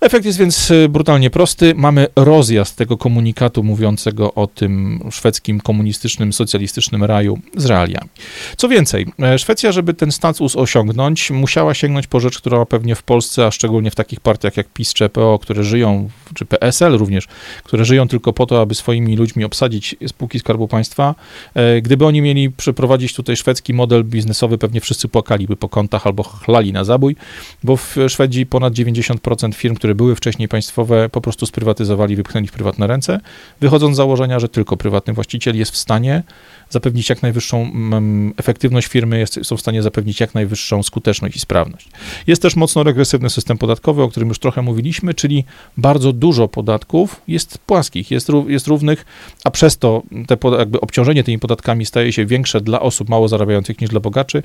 [0.02, 1.74] Efekt jest więc e, brutalnie prosty.
[1.76, 8.10] Mamy rozjazd tego komunikatu mówiącego o tym szwedzkim komunistycznym, socjalistycznym raju z realiami.
[8.58, 13.04] Co więcej, e, Szwecja, żeby ten status osiągnąć, musiała sięgnąć po rzecz, która pewnie w
[13.04, 17.28] Polsce, a szczególnie w takich partiach jak PiS czy PO, które żyją, czy PSL również,
[17.64, 21.16] które żyją tylko po to, aby swoimi ludźmi obsadzić spółki Skarbu Państwa,
[21.54, 26.24] e, gdyby oni mieli przeprowadzić tutaj szwedzki model biznesowy, pewnie wszyscy płakaliby po kątach albo
[26.24, 27.16] chlali na zabój,
[27.64, 32.48] bo w Szwedzi ponad 90% firm, które które były wcześniej państwowe, po prostu sprywatyzowali, wypchnęli
[32.48, 33.20] w prywatne ręce,
[33.62, 36.24] wychodząc z założenia, że tylko prywatny właściciel jest w stanie
[36.70, 41.40] zapewnić jak najwyższą mm, efektywność firmy, jest, są w stanie zapewnić jak najwyższą skuteczność i
[41.40, 41.90] sprawność.
[42.28, 45.46] Jest też mocno regresywny system podatkowy, o którym już trochę mówiliśmy, czyli
[45.78, 49.06] bardzo dużo podatków jest płaskich, jest, jest równych,
[49.44, 53.82] a przez to te, jakby obciążenie tymi podatkami staje się większe dla osób mało zarabiających
[53.82, 54.44] niż dla bogaczy.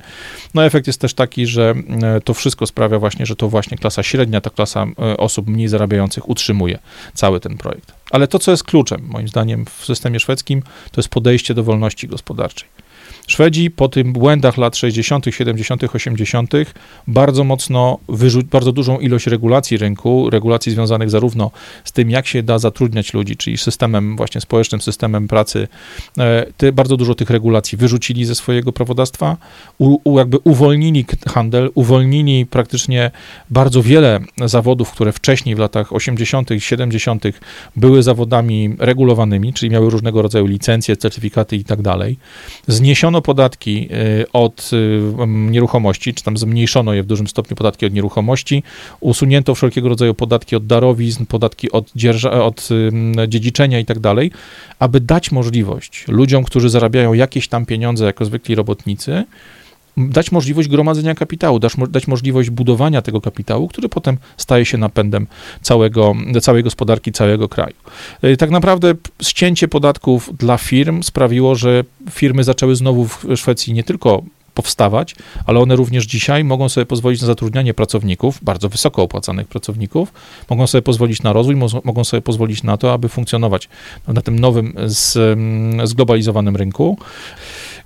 [0.53, 4.03] No efekt jest też taki, że e, to wszystko sprawia właśnie, że to właśnie klasa
[4.03, 6.79] średnia, ta klasa e, osób mniej zarabiających utrzymuje
[7.13, 8.02] cały ten projekt.
[8.13, 10.61] Ale to, co jest kluczem, moim zdaniem, w systemie szwedzkim,
[10.91, 12.69] to jest podejście do wolności gospodarczej.
[13.27, 16.51] Szwedzi po tym błędach lat 60., 70., 80.
[17.07, 21.51] bardzo mocno, wyrzu- bardzo dużą ilość regulacji rynku, regulacji związanych zarówno
[21.83, 25.67] z tym, jak się da zatrudniać ludzi, czyli systemem właśnie społecznym, systemem pracy,
[26.57, 29.37] te, bardzo dużo tych regulacji wyrzucili ze swojego prawodawstwa,
[29.77, 33.11] u, u, jakby uwolnili handel, uwolnili praktycznie
[33.49, 37.23] bardzo wiele zawodów, które wcześniej w latach 80., 70.
[37.75, 42.17] były zawodami regulowanymi, czyli miały różnego rodzaju licencje, certyfikaty i tak dalej.
[42.67, 43.89] Zniesiono podatki
[44.21, 48.63] y, od y, nieruchomości, czy tam zmniejszono je w dużym stopniu podatki od nieruchomości,
[48.99, 52.69] usunięto wszelkiego rodzaju podatki od darowizn, podatki od, dzierża, od
[53.27, 54.31] dziedziczenia i tak dalej,
[54.79, 59.25] aby dać możliwość ludziom, którzy zarabiają jakieś tam pieniądze jako zwykli robotnicy,
[59.97, 65.27] dać możliwość gromadzenia kapitału, dać, dać możliwość budowania tego kapitału, który potem staje się napędem
[65.61, 67.75] całego, całej gospodarki, całego kraju.
[68.21, 73.83] E, tak naprawdę ścięcie podatków dla firm sprawiło, że firmy zaczęły znowu w Szwecji nie
[73.83, 74.23] tylko
[74.53, 75.15] powstawać,
[75.45, 80.13] ale one również dzisiaj mogą sobie pozwolić na zatrudnianie pracowników, bardzo wysoko opłacanych pracowników,
[80.49, 83.69] mogą sobie pozwolić na rozwój, mogą sobie pozwolić na to, aby funkcjonować
[84.07, 84.73] na tym nowym,
[85.83, 86.97] zglobalizowanym rynku.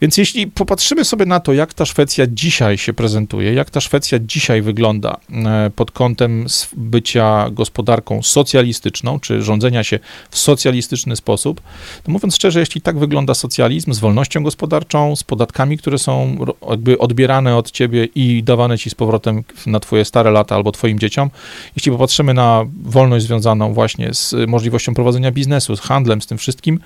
[0.02, 4.20] Więc jeśli popatrzymy sobie na to, jak ta Szwecja dzisiaj się prezentuje, jak ta Szwecja
[4.20, 6.46] dzisiaj wygląda e, pod kątem
[6.78, 11.62] bycia gospodarką socjalistyczną, czy rządzenia się w socjalistyczny sposób,
[12.04, 16.38] to mówiąc szczerze, jeśli tak wygląda socjalizm z wolnością gospodarczą, z podatkami, które są
[16.70, 21.00] jakby odbierane od ciebie i dawane ci z powrotem na twoje stare lata albo twoim
[21.00, 21.30] dzieciom,
[21.76, 26.80] jeśli popatrzymy na wolność związaną właśnie z możliwością prowadzenia biznesu, z handlem, z tym wszystkim,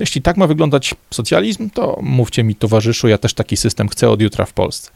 [0.00, 4.22] jeśli tak ma wyglądać socjalizm, to mówcie mi towarzyszu, ja też taki system chcę od
[4.22, 4.90] jutra w Polsce.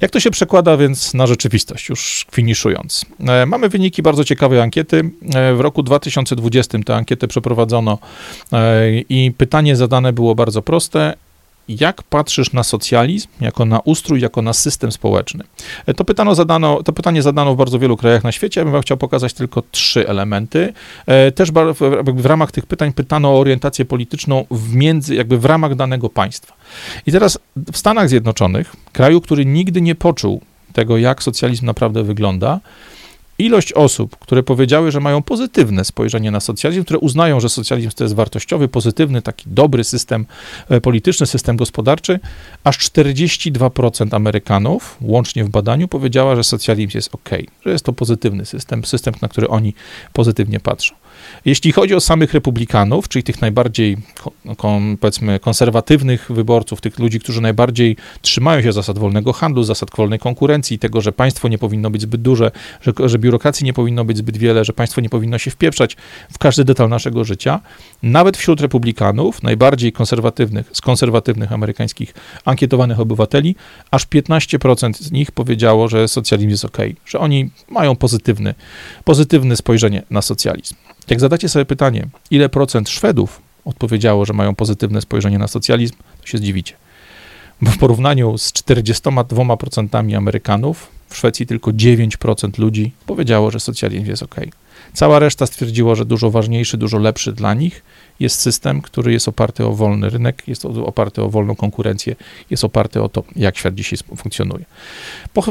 [0.00, 3.06] Jak to się przekłada więc na rzeczywistość, już finiszując?
[3.28, 5.10] E, mamy wyniki bardzo ciekawej ankiety.
[5.34, 7.98] E, w roku 2020 tę ankietę przeprowadzono
[8.52, 11.14] e, i pytanie zadane było bardzo proste
[11.68, 15.44] jak patrzysz na socjalizm jako na ustrój, jako na system społeczny?
[15.96, 18.60] To, pytano zadano, to pytanie zadano w bardzo wielu krajach na świecie.
[18.60, 20.72] Ja bym chciał pokazać tylko trzy elementy.
[21.06, 21.52] E, też
[22.14, 26.54] w ramach tych pytań pytano o orientację polityczną w między, jakby w ramach danego państwa.
[27.06, 27.38] I teraz
[27.72, 30.40] w Stanach Zjednoczonych, kraju, który nigdy nie poczuł
[30.72, 32.60] tego, jak socjalizm naprawdę wygląda,
[33.40, 38.04] ilość osób, które powiedziały, że mają pozytywne spojrzenie na socjalizm, które uznają, że socjalizm to
[38.04, 40.26] jest wartościowy, pozytywny, taki dobry system
[40.68, 42.20] e, polityczny, system gospodarczy,
[42.64, 47.30] aż 42% Amerykanów, łącznie w badaniu, powiedziała, że socjalizm jest ok,
[47.66, 49.74] że jest to pozytywny system, system, na który oni
[50.12, 50.99] pozytywnie patrzą.
[51.44, 53.96] Jeśli chodzi o samych republikanów, czyli tych najbardziej,
[54.56, 60.18] kon, powiedzmy, konserwatywnych wyborców, tych ludzi, którzy najbardziej trzymają się zasad wolnego handlu, zasad wolnej
[60.18, 64.16] konkurencji, tego, że państwo nie powinno być zbyt duże, że, że biurokracji nie powinno być
[64.16, 65.96] zbyt wiele, że państwo nie powinno się wpieprzać
[66.32, 67.60] w każdy detal naszego życia,
[68.02, 72.14] nawet wśród republikanów, najbardziej konserwatywnych, z konserwatywnych amerykańskich
[72.44, 73.56] ankietowanych obywateli,
[73.90, 78.54] aż 15% z nich powiedziało, że socjalizm jest ok, że oni mają pozytywny,
[79.04, 80.74] pozytywne spojrzenie na socjalizm.
[81.10, 86.26] Jak zadacie sobie pytanie, ile procent Szwedów odpowiedziało, że mają pozytywne spojrzenie na socjalizm, to
[86.26, 86.74] się zdziwicie.
[87.62, 94.22] Bo w porównaniu z 42% Amerykanów, w Szwecji tylko 9% ludzi powiedziało, że socjalizm jest
[94.22, 94.34] ok.
[94.92, 97.82] Cała reszta stwierdziła, że dużo ważniejszy, dużo lepszy dla nich
[98.20, 102.16] jest system, który jest oparty o wolny rynek, jest oparty o wolną konkurencję,
[102.50, 104.64] jest oparty o to, jak świat dzisiaj funkcjonuje.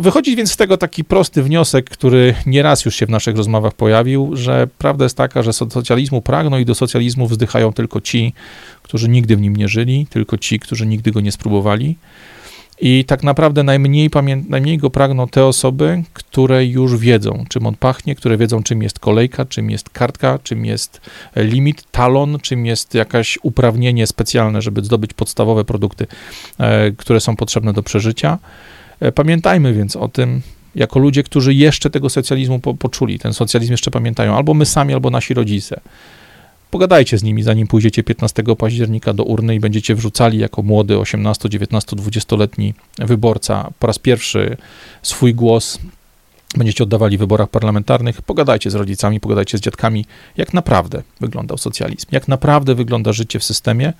[0.01, 4.35] Wychodzi więc z tego taki prosty wniosek, który nieraz już się w naszych rozmowach pojawił,
[4.35, 8.33] że prawda jest taka, że socjalizmu pragną i do socjalizmu wzdychają tylko ci,
[8.83, 11.95] którzy nigdy w nim nie żyli, tylko ci, którzy nigdy go nie spróbowali.
[12.81, 14.09] I tak naprawdę najmniej,
[14.49, 18.99] najmniej go pragną te osoby, które już wiedzą, czym on pachnie, które wiedzą, czym jest
[18.99, 21.01] kolejka, czym jest kartka, czym jest
[21.35, 26.07] limit, talon, czym jest jakieś uprawnienie specjalne, żeby zdobyć podstawowe produkty,
[26.57, 28.37] e, które są potrzebne do przeżycia.
[28.99, 30.41] E, pamiętajmy więc o tym,
[30.75, 34.93] jako ludzie, którzy jeszcze tego socjalizmu po, poczuli, ten socjalizm jeszcze pamiętają, albo my sami,
[34.93, 35.79] albo nasi rodzice.
[36.71, 41.49] Pogadajcie z nimi, zanim pójdziecie 15 października do urny i będziecie wrzucali jako młody 18,
[41.49, 44.57] 19, 20-letni wyborca po raz pierwszy
[45.01, 45.79] swój głos.
[46.57, 48.21] Będziecie oddawali w wyborach parlamentarnych.
[48.21, 50.05] Pogadajcie z rodzicami, pogadajcie z dziadkami,
[50.37, 53.93] jak naprawdę wyglądał socjalizm, jak naprawdę wygląda życie w systemie,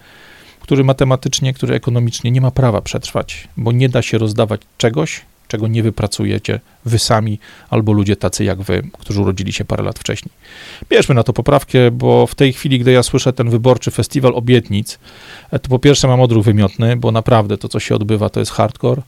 [0.60, 5.68] który matematycznie, który ekonomicznie nie ma prawa przetrwać, bo nie da się rozdawać czegoś, czego
[5.68, 7.40] nie wypracujecie wy sami
[7.70, 10.32] albo ludzie tacy jak wy, którzy urodzili się parę lat wcześniej.
[10.90, 15.00] Bierzmy na to poprawkę, bo w tej chwili, gdy ja słyszę ten wyborczy festiwal obietnic,
[15.52, 18.52] e, to po pierwsze mam odruch wymiotny, bo naprawdę to, co się odbywa, to jest
[18.52, 19.02] hardcore,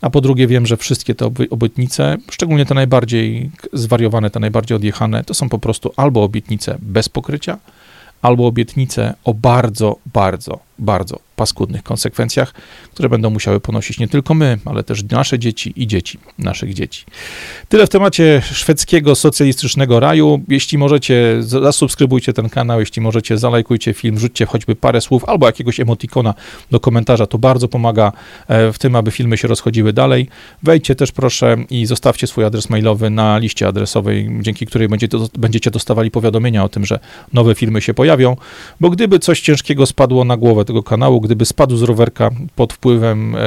[0.00, 5.24] a po drugie wiem, że wszystkie te obietnice, szczególnie te najbardziej zwariowane, te najbardziej odjechane,
[5.24, 7.58] to są po prostu albo obietnice bez pokrycia,
[8.22, 12.52] albo obietnice o bardzo, bardzo, bardzo paskudnych konsekwencjach,
[12.94, 17.04] które będą musiały ponosić nie tylko my, ale też nasze dzieci i dzieci naszych dzieci.
[17.68, 20.40] Tyle w temacie szwedzkiego socjalistycznego raju.
[20.48, 25.80] Jeśli możecie, zasubskrybujcie ten kanał, jeśli możecie, zalajkujcie film, rzućcie choćby parę słów albo jakiegoś
[25.80, 26.34] emotikona
[26.70, 28.12] do komentarza, to bardzo pomaga
[28.48, 30.28] e, w tym, aby filmy się rozchodziły dalej.
[30.62, 34.88] Wejdźcie też proszę i zostawcie swój adres mailowy na liście adresowej, dzięki której
[35.38, 36.98] będziecie dostawali powiadomienia o tym, że
[37.32, 38.36] nowe filmy się pojawią,
[38.80, 43.34] bo gdyby coś ciężkiego spadło na głowę tego kanału, gdyby spadł z rowerka pod wpływem
[43.34, 43.40] e,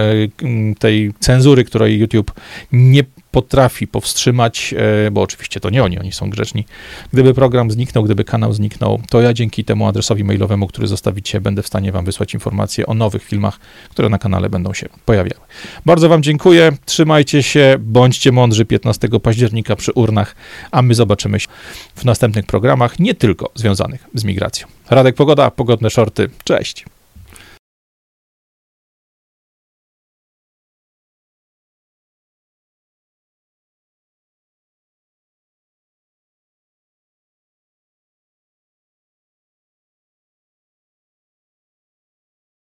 [0.80, 2.32] tej cenzury, której YouTube
[2.72, 4.74] nie potrafi powstrzymać,
[5.07, 6.65] e, bo oczywiście to nie oni, oni są grzeczni.
[7.13, 11.61] Gdyby program zniknął, gdyby kanał zniknął, to ja dzięki temu adresowi mailowemu, który zostawicie, będę
[11.61, 13.59] w stanie Wam wysłać informacje o nowych filmach,
[13.89, 15.41] które na kanale będą się pojawiały.
[15.86, 20.36] Bardzo Wam dziękuję, trzymajcie się, bądźcie mądrzy 15 października przy urnach,
[20.72, 21.47] a my zobaczymy się
[21.95, 24.67] w następnych programach, nie tylko związanych z migracją.
[24.89, 26.86] Radek Pogoda, pogodne shorty, cześć.